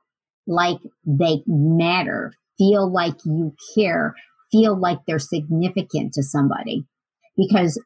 like 0.48 0.78
they 1.06 1.44
matter, 1.46 2.34
feel 2.58 2.92
like 2.92 3.16
you 3.26 3.54
care, 3.76 4.16
feel 4.52 4.80
like 4.80 5.00
they're 5.08 5.20
significant 5.20 6.14
to 6.14 6.24
somebody. 6.24 6.86
Because 7.36 7.82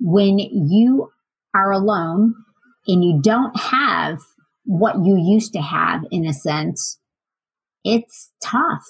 when 0.00 0.38
you 0.38 1.10
are 1.54 1.70
alone 1.70 2.34
and 2.86 3.04
you 3.04 3.20
don't 3.22 3.58
have 3.58 4.18
what 4.64 4.96
you 5.04 5.16
used 5.16 5.52
to 5.52 5.60
have 5.60 6.02
in 6.10 6.26
a 6.26 6.32
sense, 6.32 6.98
it's 7.84 8.30
tough. 8.42 8.84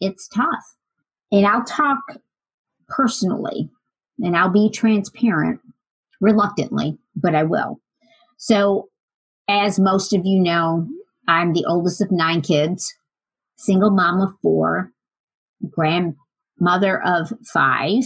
It's 0.00 0.28
tough. 0.28 0.64
And 1.30 1.46
I'll 1.46 1.64
talk 1.64 1.98
personally 2.88 3.70
and 4.18 4.36
I'll 4.36 4.50
be 4.50 4.70
transparent 4.70 5.60
reluctantly, 6.20 6.98
but 7.16 7.34
I 7.34 7.44
will. 7.44 7.80
So, 8.38 8.88
as 9.48 9.78
most 9.78 10.12
of 10.12 10.22
you 10.24 10.40
know, 10.40 10.86
I'm 11.28 11.52
the 11.52 11.64
oldest 11.66 12.00
of 12.00 12.10
nine 12.10 12.40
kids, 12.40 12.92
single 13.56 13.90
mom 13.90 14.20
of 14.20 14.34
four, 14.40 14.90
grandmother 15.70 17.02
of 17.02 17.32
five, 17.52 18.04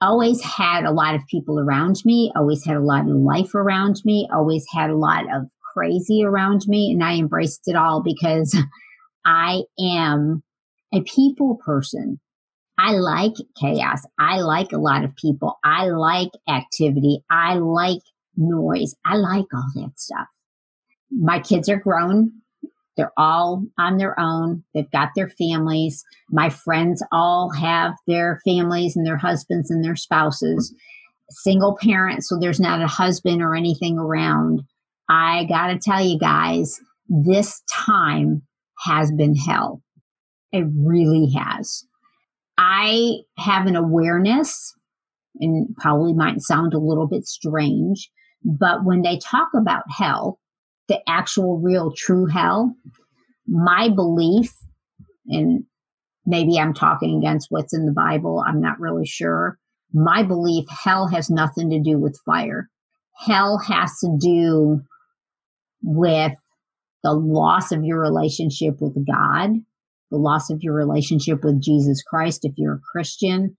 always 0.00 0.42
had 0.42 0.84
a 0.84 0.90
lot 0.90 1.14
of 1.14 1.26
people 1.26 1.58
around 1.58 2.02
me, 2.04 2.32
always 2.36 2.64
had 2.64 2.76
a 2.76 2.80
lot 2.80 3.08
of 3.08 3.16
life 3.16 3.54
around 3.54 4.02
me, 4.04 4.28
always 4.32 4.64
had 4.72 4.90
a 4.90 4.96
lot 4.96 5.24
of 5.34 5.46
crazy 5.74 6.24
around 6.24 6.62
me, 6.66 6.90
and 6.92 7.02
I 7.02 7.14
embraced 7.14 7.62
it 7.66 7.76
all 7.76 8.02
because 8.02 8.56
I 9.26 9.62
am 9.78 10.42
a 10.92 11.02
people 11.02 11.56
person. 11.64 12.20
I 12.78 12.92
like 12.92 13.34
chaos. 13.58 14.02
I 14.18 14.40
like 14.40 14.72
a 14.72 14.78
lot 14.78 15.04
of 15.04 15.16
people. 15.16 15.58
I 15.64 15.86
like 15.86 16.30
activity. 16.48 17.24
I 17.30 17.54
like 17.54 18.02
noise. 18.36 18.94
I 19.04 19.16
like 19.16 19.46
all 19.54 19.70
that 19.76 19.92
stuff. 19.96 20.26
My 21.10 21.40
kids 21.40 21.68
are 21.68 21.78
grown. 21.78 22.32
They're 22.96 23.12
all 23.16 23.64
on 23.78 23.98
their 23.98 24.18
own. 24.18 24.64
They've 24.74 24.90
got 24.90 25.10
their 25.14 25.28
families. 25.28 26.02
My 26.30 26.48
friends 26.48 27.02
all 27.12 27.50
have 27.50 27.92
their 28.06 28.40
families 28.44 28.96
and 28.96 29.06
their 29.06 29.18
husbands 29.18 29.70
and 29.70 29.84
their 29.84 29.96
spouses. 29.96 30.74
Single 31.30 31.76
parents, 31.80 32.28
so 32.28 32.38
there's 32.38 32.60
not 32.60 32.82
a 32.82 32.86
husband 32.86 33.42
or 33.42 33.54
anything 33.54 33.98
around. 33.98 34.62
I 35.08 35.44
got 35.44 35.68
to 35.68 35.78
tell 35.78 36.04
you 36.04 36.18
guys, 36.18 36.80
this 37.08 37.62
time 37.70 38.42
has 38.84 39.12
been 39.12 39.34
hell. 39.34 39.82
It 40.52 40.66
really 40.76 41.30
has. 41.36 41.84
I 42.58 43.16
have 43.38 43.66
an 43.66 43.76
awareness, 43.76 44.72
and 45.40 45.76
probably 45.76 46.14
might 46.14 46.40
sound 46.40 46.72
a 46.72 46.78
little 46.78 47.06
bit 47.06 47.26
strange, 47.26 48.10
but 48.44 48.84
when 48.84 49.02
they 49.02 49.18
talk 49.18 49.48
about 49.54 49.82
hell, 49.90 50.38
the 50.88 51.00
actual, 51.08 51.58
real, 51.58 51.92
true 51.96 52.26
hell, 52.26 52.74
my 53.46 53.88
belief, 53.88 54.52
and 55.26 55.64
maybe 56.24 56.58
I'm 56.58 56.74
talking 56.74 57.18
against 57.18 57.48
what's 57.50 57.74
in 57.74 57.86
the 57.86 57.92
Bible, 57.92 58.42
I'm 58.46 58.60
not 58.60 58.80
really 58.80 59.06
sure. 59.06 59.58
My 59.92 60.22
belief, 60.22 60.66
hell 60.68 61.08
has 61.08 61.30
nothing 61.30 61.70
to 61.70 61.80
do 61.80 61.98
with 61.98 62.20
fire. 62.24 62.68
Hell 63.18 63.58
has 63.58 63.98
to 64.00 64.16
do 64.20 64.80
with 65.82 66.32
the 67.02 67.12
loss 67.12 67.72
of 67.72 67.84
your 67.84 68.00
relationship 68.00 68.80
with 68.80 68.94
God, 69.06 69.50
the 70.10 70.18
loss 70.18 70.50
of 70.50 70.62
your 70.62 70.74
relationship 70.74 71.44
with 71.44 71.62
Jesus 71.62 72.02
Christ 72.02 72.44
if 72.44 72.52
you're 72.56 72.74
a 72.74 72.80
Christian, 72.92 73.56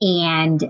and 0.00 0.64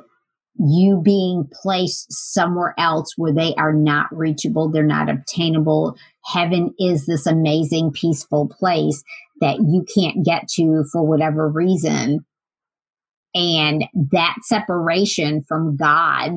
you 0.58 1.00
being 1.04 1.48
placed 1.52 2.12
somewhere 2.12 2.74
else 2.78 3.12
where 3.16 3.32
they 3.32 3.54
are 3.56 3.72
not 3.72 4.06
reachable, 4.10 4.68
they're 4.68 4.82
not 4.82 5.08
obtainable. 5.08 5.96
Heaven 6.24 6.74
is 6.78 7.06
this 7.06 7.26
amazing, 7.26 7.92
peaceful 7.92 8.48
place 8.48 9.02
that 9.40 9.58
you 9.58 9.84
can't 9.94 10.24
get 10.24 10.48
to 10.54 10.84
for 10.92 11.06
whatever 11.06 11.48
reason. 11.48 12.24
And 13.34 13.84
that 14.12 14.36
separation 14.42 15.44
from 15.46 15.76
God 15.76 16.32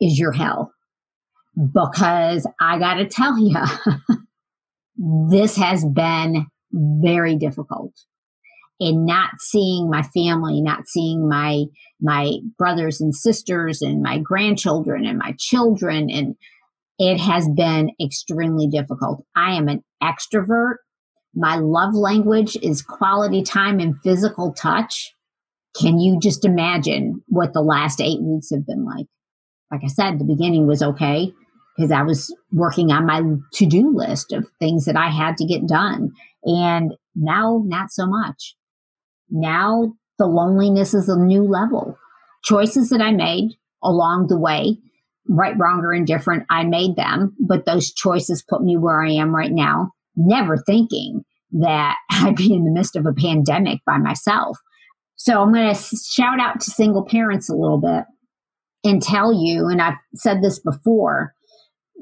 is 0.00 0.18
your 0.18 0.32
hell. 0.32 0.72
Because 1.56 2.46
I 2.60 2.78
got 2.78 2.94
to 2.94 3.06
tell 3.06 3.38
you, 3.38 3.56
this 5.30 5.56
has 5.56 5.84
been 5.84 6.46
very 6.72 7.36
difficult 7.36 7.92
in 8.78 9.06
not 9.06 9.30
seeing 9.40 9.88
my 9.90 10.02
family, 10.02 10.60
not 10.60 10.86
seeing 10.86 11.28
my 11.28 11.64
my 12.00 12.32
brothers 12.58 13.00
and 13.00 13.14
sisters 13.14 13.80
and 13.80 14.02
my 14.02 14.18
grandchildren 14.18 15.06
and 15.06 15.18
my 15.18 15.34
children 15.38 16.10
and 16.10 16.36
it 16.98 17.18
has 17.18 17.48
been 17.48 17.90
extremely 18.02 18.68
difficult. 18.68 19.24
I 19.34 19.54
am 19.54 19.68
an 19.68 19.84
extrovert. 20.02 20.76
My 21.34 21.56
love 21.56 21.94
language 21.94 22.56
is 22.62 22.80
quality 22.82 23.42
time 23.42 23.80
and 23.80 23.96
physical 24.02 24.52
touch. 24.54 25.12
Can 25.78 26.00
you 26.00 26.18
just 26.18 26.46
imagine 26.46 27.22
what 27.28 27.52
the 27.52 27.60
last 27.60 28.00
8 28.00 28.22
weeks 28.22 28.48
have 28.50 28.66
been 28.66 28.86
like? 28.86 29.06
Like 29.70 29.82
I 29.84 29.88
said, 29.88 30.18
the 30.18 30.24
beginning 30.24 30.66
was 30.66 30.82
okay 30.82 31.32
because 31.76 31.92
I 31.92 32.02
was 32.02 32.34
working 32.52 32.90
on 32.90 33.04
my 33.04 33.20
to 33.54 33.66
do 33.66 33.94
list 33.94 34.32
of 34.32 34.46
things 34.58 34.86
that 34.86 34.96
I 34.96 35.10
had 35.10 35.36
to 35.36 35.46
get 35.46 35.66
done. 35.66 36.12
And 36.44 36.94
now, 37.14 37.62
not 37.66 37.90
so 37.90 38.06
much. 38.06 38.56
Now, 39.30 39.92
the 40.18 40.26
loneliness 40.26 40.94
is 40.94 41.08
a 41.08 41.18
new 41.18 41.42
level. 41.42 41.98
Choices 42.44 42.90
that 42.90 43.00
I 43.00 43.12
made 43.12 43.50
along 43.82 44.28
the 44.28 44.38
way, 44.38 44.78
right, 45.28 45.54
wrong, 45.58 45.80
or 45.80 45.92
indifferent, 45.92 46.44
I 46.50 46.64
made 46.64 46.96
them, 46.96 47.34
but 47.40 47.66
those 47.66 47.92
choices 47.92 48.44
put 48.48 48.62
me 48.62 48.76
where 48.76 49.02
I 49.02 49.10
am 49.12 49.34
right 49.34 49.52
now, 49.52 49.92
never 50.16 50.56
thinking 50.56 51.24
that 51.52 51.96
I'd 52.10 52.36
be 52.36 52.52
in 52.54 52.64
the 52.64 52.70
midst 52.70 52.96
of 52.96 53.06
a 53.06 53.12
pandemic 53.12 53.80
by 53.86 53.98
myself. 53.98 54.58
So 55.16 55.40
I'm 55.40 55.52
going 55.52 55.74
to 55.74 55.96
shout 55.96 56.40
out 56.40 56.60
to 56.60 56.70
single 56.70 57.04
parents 57.04 57.48
a 57.48 57.54
little 57.54 57.80
bit 57.80 58.04
and 58.84 59.02
tell 59.02 59.32
you, 59.32 59.66
and 59.68 59.80
I've 59.80 59.96
said 60.14 60.42
this 60.42 60.58
before, 60.58 61.34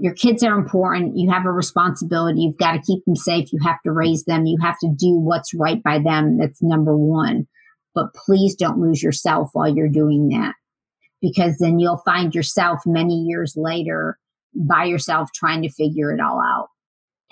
your 0.01 0.15
kids 0.15 0.43
are 0.43 0.59
important. 0.59 1.17
You 1.17 1.31
have 1.31 1.47
a 1.47 1.53
responsibility. 1.53 2.41
You've 2.41 2.59
got 2.59 2.73
to 2.73 2.83
keep 2.83 3.05
them 3.05 3.17
safe. 3.17 3.53
You 3.53 3.61
have 3.63 3.81
to 3.85 3.93
raise 3.93 4.25
them. 4.25 4.47
You 4.47 4.59
have 4.61 4.79
to 4.81 4.89
do 4.89 5.19
what's 5.19 5.55
right 5.55 5.83
by 5.83 5.99
them. 5.99 6.39
That's 6.39 6.63
number 6.63 6.97
one. 6.97 7.47
But 7.95 8.13
please 8.15 8.57
don't 8.57 8.81
lose 8.81 9.03
yourself 9.03 9.51
while 9.53 9.75
you're 9.75 9.89
doing 9.89 10.29
that 10.29 10.55
because 11.23 11.59
then 11.59 11.79
you'll 11.79 12.03
find 12.05 12.35
yourself 12.35 12.81
many 12.85 13.15
years 13.15 13.55
later 13.57 14.19
by 14.55 14.85
yourself 14.85 15.31
trying 15.33 15.63
to 15.63 15.71
figure 15.71 16.13
it 16.13 16.21
all 16.21 16.41
out 16.41 16.69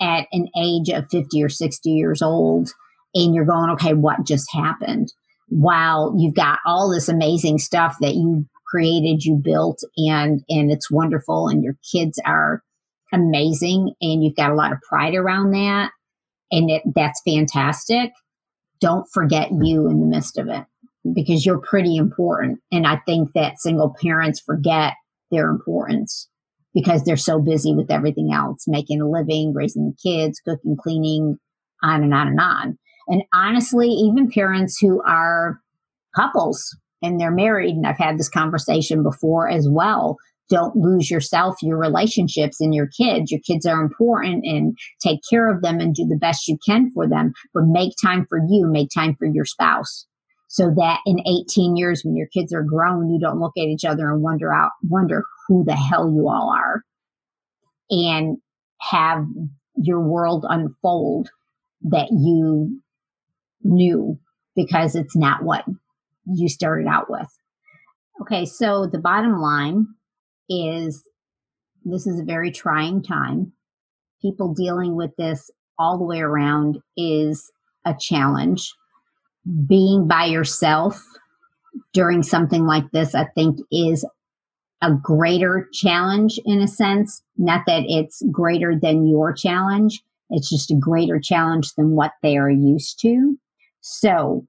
at 0.01 0.27
an 0.31 0.47
age 0.57 0.89
of 0.89 1.09
50 1.11 1.43
or 1.43 1.49
60 1.49 1.89
years 1.89 2.21
old. 2.21 2.69
And 3.13 3.35
you're 3.35 3.45
going, 3.45 3.69
okay, 3.71 3.93
what 3.93 4.25
just 4.25 4.47
happened? 4.51 5.13
While 5.49 6.15
you've 6.17 6.33
got 6.33 6.59
all 6.65 6.89
this 6.89 7.09
amazing 7.09 7.59
stuff 7.59 7.97
that 8.01 8.15
you 8.15 8.45
created, 8.73 9.23
you 9.23 9.35
built, 9.35 9.83
and 9.97 10.43
and 10.49 10.71
it's 10.71 10.89
wonderful, 10.89 11.47
and 11.47 11.63
your 11.63 11.75
kids 11.91 12.19
are 12.25 12.63
amazing, 13.11 13.93
and 14.01 14.23
you've 14.23 14.35
got 14.35 14.51
a 14.51 14.55
lot 14.55 14.71
of 14.71 14.81
pride 14.81 15.13
around 15.13 15.51
that, 15.51 15.91
and 16.51 16.71
it, 16.71 16.81
that's 16.95 17.21
fantastic. 17.23 18.11
Don't 18.81 19.05
forget 19.13 19.49
you 19.51 19.87
in 19.87 19.99
the 19.99 20.07
midst 20.07 20.37
of 20.37 20.47
it 20.47 20.65
because 21.13 21.45
you're 21.45 21.59
pretty 21.59 21.97
important, 21.97 22.59
and 22.71 22.87
I 22.87 23.01
think 23.05 23.33
that 23.33 23.59
single 23.59 23.95
parents 24.01 24.39
forget 24.39 24.93
their 25.29 25.49
importance 25.49 26.27
because 26.73 27.03
they're 27.03 27.17
so 27.17 27.39
busy 27.39 27.75
with 27.75 27.91
everything 27.91 28.31
else, 28.33 28.63
making 28.67 29.01
a 29.01 29.07
living, 29.07 29.53
raising 29.53 29.85
the 29.91 30.09
kids, 30.09 30.39
cooking, 30.39 30.75
cleaning, 30.81 31.37
on 31.83 32.01
and 32.01 32.13
on 32.13 32.27
and 32.29 32.39
on. 32.39 32.77
And 33.07 33.21
honestly, 33.33 33.89
even 33.89 34.31
parents 34.31 34.79
who 34.79 35.03
are 35.03 35.59
couples 36.15 36.75
and 37.03 37.19
they're 37.19 37.31
married, 37.31 37.75
and 37.75 37.85
I've 37.85 37.97
had 37.97 38.17
this 38.17 38.29
conversation 38.29 39.03
before 39.03 39.49
as 39.49 39.67
well. 39.69 40.17
Don't 40.49 40.75
lose 40.75 41.11
yourself, 41.11 41.55
your 41.61 41.77
relationships, 41.77 42.59
and 42.59 42.73
your 42.73 42.87
kids. 42.87 43.31
Your 43.31 43.41
kids 43.45 43.65
are 43.65 43.81
important 43.81 44.45
and 44.45 44.77
take 45.01 45.19
care 45.29 45.53
of 45.53 45.61
them 45.61 45.79
and 45.79 45.93
do 45.93 46.05
the 46.05 46.17
best 46.17 46.47
you 46.47 46.57
can 46.65 46.91
for 46.91 47.07
them, 47.07 47.33
but 47.53 47.63
make 47.65 47.93
time 48.01 48.25
for 48.27 48.39
you, 48.49 48.67
make 48.67 48.89
time 48.93 49.15
for 49.15 49.25
your 49.25 49.45
spouse. 49.45 50.05
So 50.47 50.71
that 50.75 50.99
in 51.05 51.19
18 51.27 51.75
years, 51.75 52.03
when 52.03 52.15
your 52.15 52.27
kids 52.27 52.53
are 52.53 52.63
grown, 52.63 53.09
you 53.09 53.19
don't 53.19 53.39
look 53.39 53.53
at 53.57 53.63
each 53.63 53.85
other 53.85 54.09
and 54.09 54.21
wonder 54.21 54.53
out, 54.53 54.71
wonder 54.83 55.25
who 55.47 55.63
the 55.63 55.75
hell 55.75 56.11
you 56.13 56.29
all 56.29 56.53
are 56.55 56.83
and 57.89 58.37
have 58.79 59.25
your 59.75 59.99
world 60.01 60.45
unfold 60.47 61.29
that 61.81 62.09
you 62.11 62.79
knew 63.63 64.19
because 64.55 64.95
it's 64.95 65.15
not 65.15 65.43
what 65.43 65.65
you 66.25 66.49
started 66.49 66.87
out 66.87 67.09
with. 67.09 67.27
Okay, 68.21 68.45
so 68.45 68.87
the 68.91 68.99
bottom 68.99 69.39
line 69.39 69.87
is 70.49 71.03
this 71.83 72.07
is 72.07 72.19
a 72.19 72.23
very 72.23 72.51
trying 72.51 73.03
time. 73.03 73.51
People 74.21 74.53
dealing 74.53 74.95
with 74.95 75.11
this 75.17 75.49
all 75.77 75.97
the 75.97 76.05
way 76.05 76.19
around 76.19 76.77
is 76.95 77.51
a 77.85 77.95
challenge. 77.99 78.71
Being 79.67 80.07
by 80.07 80.25
yourself 80.25 81.01
during 81.93 82.23
something 82.23 82.65
like 82.65 82.89
this, 82.91 83.13
I 83.15 83.25
think, 83.35 83.59
is 83.71 84.05
a 84.81 84.91
greater 84.91 85.67
challenge 85.73 86.39
in 86.45 86.61
a 86.61 86.67
sense. 86.67 87.21
Not 87.37 87.63
that 87.67 87.83
it's 87.87 88.21
greater 88.31 88.73
than 88.79 89.07
your 89.07 89.33
challenge, 89.33 90.01
it's 90.29 90.49
just 90.49 90.71
a 90.71 90.75
greater 90.75 91.19
challenge 91.19 91.73
than 91.75 91.95
what 91.95 92.11
they 92.21 92.37
are 92.37 92.49
used 92.49 92.99
to. 93.01 93.37
So 93.81 94.47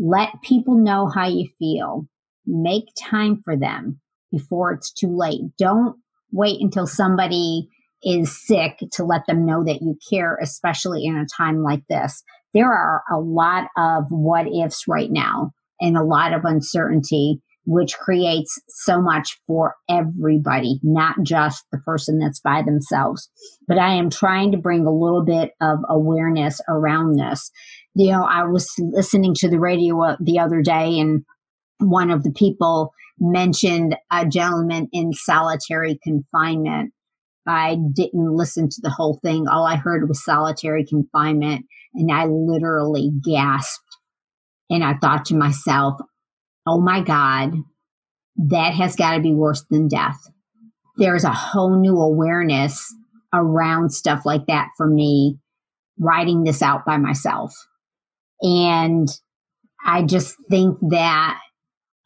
let 0.00 0.30
people 0.42 0.76
know 0.76 1.06
how 1.06 1.28
you 1.28 1.46
feel. 1.58 2.06
Make 2.46 2.86
time 2.98 3.42
for 3.44 3.56
them 3.56 4.00
before 4.32 4.72
it's 4.72 4.92
too 4.92 5.14
late. 5.14 5.42
Don't 5.58 5.96
wait 6.32 6.60
until 6.60 6.86
somebody 6.86 7.68
is 8.02 8.46
sick 8.46 8.78
to 8.92 9.04
let 9.04 9.26
them 9.26 9.44
know 9.44 9.62
that 9.62 9.82
you 9.82 9.96
care, 10.10 10.38
especially 10.42 11.04
in 11.04 11.16
a 11.16 11.26
time 11.36 11.62
like 11.62 11.82
this. 11.88 12.22
There 12.54 12.72
are 12.72 13.02
a 13.12 13.18
lot 13.18 13.68
of 13.76 14.04
what 14.08 14.46
ifs 14.48 14.88
right 14.88 15.10
now 15.10 15.52
and 15.80 15.96
a 15.96 16.02
lot 16.02 16.32
of 16.32 16.44
uncertainty, 16.44 17.42
which 17.66 17.98
creates 17.98 18.58
so 18.68 19.02
much 19.02 19.38
for 19.46 19.74
everybody, 19.88 20.80
not 20.82 21.16
just 21.22 21.62
the 21.70 21.78
person 21.78 22.18
that's 22.18 22.40
by 22.40 22.62
themselves. 22.62 23.28
But 23.68 23.78
I 23.78 23.94
am 23.94 24.08
trying 24.08 24.52
to 24.52 24.58
bring 24.58 24.86
a 24.86 24.92
little 24.92 25.24
bit 25.24 25.50
of 25.60 25.80
awareness 25.88 26.60
around 26.68 27.16
this. 27.16 27.50
You 27.94 28.12
know, 28.12 28.22
I 28.22 28.44
was 28.44 28.72
listening 28.78 29.34
to 29.36 29.48
the 29.48 29.58
radio 29.58 30.00
uh, 30.02 30.16
the 30.20 30.38
other 30.38 30.62
day 30.62 30.98
and 30.98 31.24
one 31.78 32.10
of 32.10 32.22
the 32.22 32.32
people 32.32 32.92
mentioned 33.18 33.96
a 34.10 34.26
gentleman 34.26 34.88
in 34.92 35.12
solitary 35.12 35.98
confinement 36.02 36.92
I 37.46 37.76
didn't 37.76 38.36
listen 38.36 38.68
to 38.68 38.80
the 38.80 38.90
whole 38.90 39.18
thing. 39.22 39.48
All 39.48 39.66
I 39.66 39.76
heard 39.76 40.08
was 40.08 40.24
solitary 40.24 40.84
confinement, 40.84 41.66
and 41.94 42.10
I 42.12 42.26
literally 42.26 43.10
gasped. 43.24 43.84
And 44.68 44.84
I 44.84 44.94
thought 44.94 45.24
to 45.26 45.34
myself, 45.34 46.00
oh 46.66 46.80
my 46.80 47.02
God, 47.02 47.54
that 48.36 48.74
has 48.74 48.94
got 48.94 49.14
to 49.14 49.20
be 49.20 49.34
worse 49.34 49.64
than 49.70 49.88
death. 49.88 50.18
There's 50.96 51.24
a 51.24 51.32
whole 51.32 51.80
new 51.80 51.96
awareness 51.96 52.94
around 53.32 53.90
stuff 53.90 54.24
like 54.24 54.46
that 54.46 54.68
for 54.76 54.86
me, 54.86 55.38
writing 55.98 56.44
this 56.44 56.62
out 56.62 56.84
by 56.84 56.98
myself. 56.98 57.54
And 58.42 59.08
I 59.84 60.02
just 60.02 60.36
think 60.48 60.78
that 60.90 61.38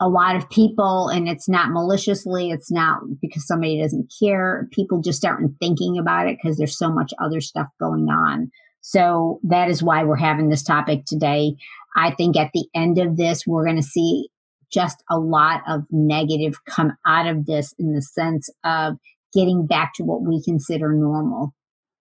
a 0.01 0.09
lot 0.09 0.37
of 0.37 0.51
people, 0.51 1.09
and 1.09 1.28
it's 1.28 1.49
not 1.49 1.70
maliciously, 1.70 2.51
it's 2.51 2.70
not 2.70 3.01
because 3.20 3.47
somebody 3.47 3.80
doesn't 3.80 4.12
care. 4.20 4.68
People 4.72 5.01
just 5.01 5.24
aren't 5.24 5.57
thinking 5.61 5.99
about 5.99 6.28
it 6.28 6.37
because 6.43 6.59
there's 6.59 6.76
so 6.76 6.91
much 6.91 7.12
other 7.22 7.41
stuff 7.41 7.68
going 7.80 8.09
on. 8.09 8.51
So 8.80 9.41
that 9.45 9.70
is 9.70 9.82
why 9.82 10.05
we're 10.05 10.16
having 10.16 10.51
this 10.51 10.62
topic 10.62 11.05
today. 11.07 11.55
I 11.97 12.11
think 12.11 12.37
at 12.37 12.51
the 12.53 12.66
end 12.74 12.99
of 12.99 13.16
this, 13.16 13.47
we're 13.47 13.64
going 13.64 13.76
to 13.76 13.82
see 13.82 14.28
just 14.72 15.03
a 15.11 15.18
lot 15.18 15.62
of 15.68 15.82
negative 15.91 16.55
come 16.68 16.93
out 17.07 17.26
of 17.26 17.47
this 17.47 17.72
in 17.78 17.93
the 17.93 18.03
sense 18.03 18.51
of 18.64 18.95
getting 19.32 19.66
back 19.66 19.93
to 19.95 20.03
what 20.03 20.22
we 20.22 20.43
consider 20.43 20.93
normal 20.93 21.55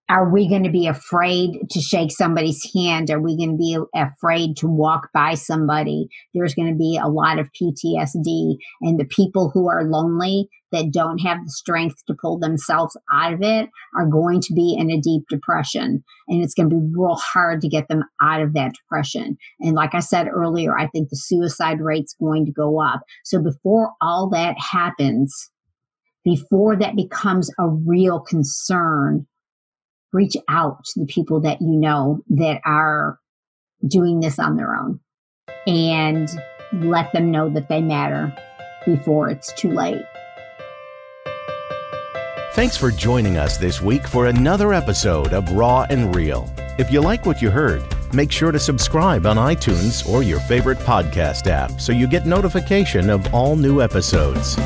are 0.08 0.30
we 0.30 0.48
going 0.48 0.64
to 0.64 0.70
be 0.70 0.86
afraid 0.86 1.58
to 1.70 1.80
shake 1.80 2.12
somebody's 2.12 2.70
hand? 2.74 3.10
Are 3.10 3.20
we 3.20 3.36
going 3.38 3.52
to 3.52 3.56
be 3.56 3.78
afraid 3.94 4.56
to 4.58 4.68
walk 4.68 5.08
by 5.14 5.34
somebody? 5.34 6.08
There's 6.34 6.54
going 6.54 6.70
to 6.70 6.76
be 6.76 7.00
a 7.02 7.08
lot 7.08 7.38
of 7.38 7.48
PTSD. 7.52 8.56
And 8.82 9.00
the 9.00 9.08
people 9.08 9.50
who 9.52 9.68
are 9.68 9.84
lonely 9.84 10.48
that 10.72 10.90
don't 10.90 11.18
have 11.18 11.38
the 11.42 11.50
strength 11.50 12.04
to 12.06 12.16
pull 12.20 12.38
themselves 12.38 12.96
out 13.10 13.32
of 13.32 13.40
it 13.40 13.70
are 13.96 14.06
going 14.06 14.42
to 14.42 14.52
be 14.52 14.76
in 14.78 14.90
a 14.90 15.00
deep 15.00 15.22
depression. 15.30 16.04
And 16.28 16.42
it's 16.42 16.54
going 16.54 16.68
to 16.68 16.76
be 16.76 16.82
real 16.94 17.16
hard 17.16 17.62
to 17.62 17.68
get 17.68 17.88
them 17.88 18.02
out 18.20 18.42
of 18.42 18.52
that 18.54 18.74
depression. 18.74 19.38
And 19.60 19.74
like 19.74 19.94
I 19.94 20.00
said 20.00 20.28
earlier, 20.28 20.78
I 20.78 20.88
think 20.88 21.08
the 21.08 21.16
suicide 21.16 21.80
rate's 21.80 22.14
going 22.20 22.44
to 22.44 22.52
go 22.52 22.78
up. 22.78 23.00
So 23.24 23.40
before 23.40 23.92
all 24.02 24.28
that 24.30 24.56
happens, 24.58 25.50
before 26.24 26.76
that 26.76 26.96
becomes 26.96 27.50
a 27.58 27.68
real 27.68 28.20
concern, 28.20 29.26
reach 30.14 30.36
out 30.48 30.84
to 30.84 31.00
the 31.00 31.06
people 31.06 31.40
that 31.40 31.60
you 31.60 31.76
know 31.76 32.20
that 32.30 32.60
are 32.64 33.18
doing 33.86 34.20
this 34.20 34.38
on 34.38 34.56
their 34.56 34.74
own 34.74 35.00
and 35.66 36.30
let 36.72 37.12
them 37.12 37.30
know 37.30 37.50
that 37.50 37.68
they 37.68 37.82
matter 37.82 38.34
before 38.86 39.28
it's 39.28 39.52
too 39.52 39.70
late. 39.70 40.02
Thanks 42.52 42.76
for 42.76 42.92
joining 42.92 43.36
us 43.36 43.58
this 43.58 43.82
week 43.82 44.06
for 44.06 44.26
another 44.26 44.72
episode 44.72 45.32
of 45.32 45.50
Raw 45.52 45.86
and 45.90 46.14
Real. 46.14 46.48
If 46.78 46.92
you 46.92 47.00
like 47.00 47.26
what 47.26 47.42
you 47.42 47.50
heard, 47.50 47.82
make 48.14 48.30
sure 48.30 48.52
to 48.52 48.60
subscribe 48.60 49.26
on 49.26 49.36
iTunes 49.36 50.08
or 50.08 50.22
your 50.22 50.38
favorite 50.40 50.78
podcast 50.78 51.48
app 51.48 51.80
so 51.80 51.92
you 51.92 52.06
get 52.06 52.26
notification 52.26 53.10
of 53.10 53.34
all 53.34 53.56
new 53.56 53.80
episodes. 53.80 54.56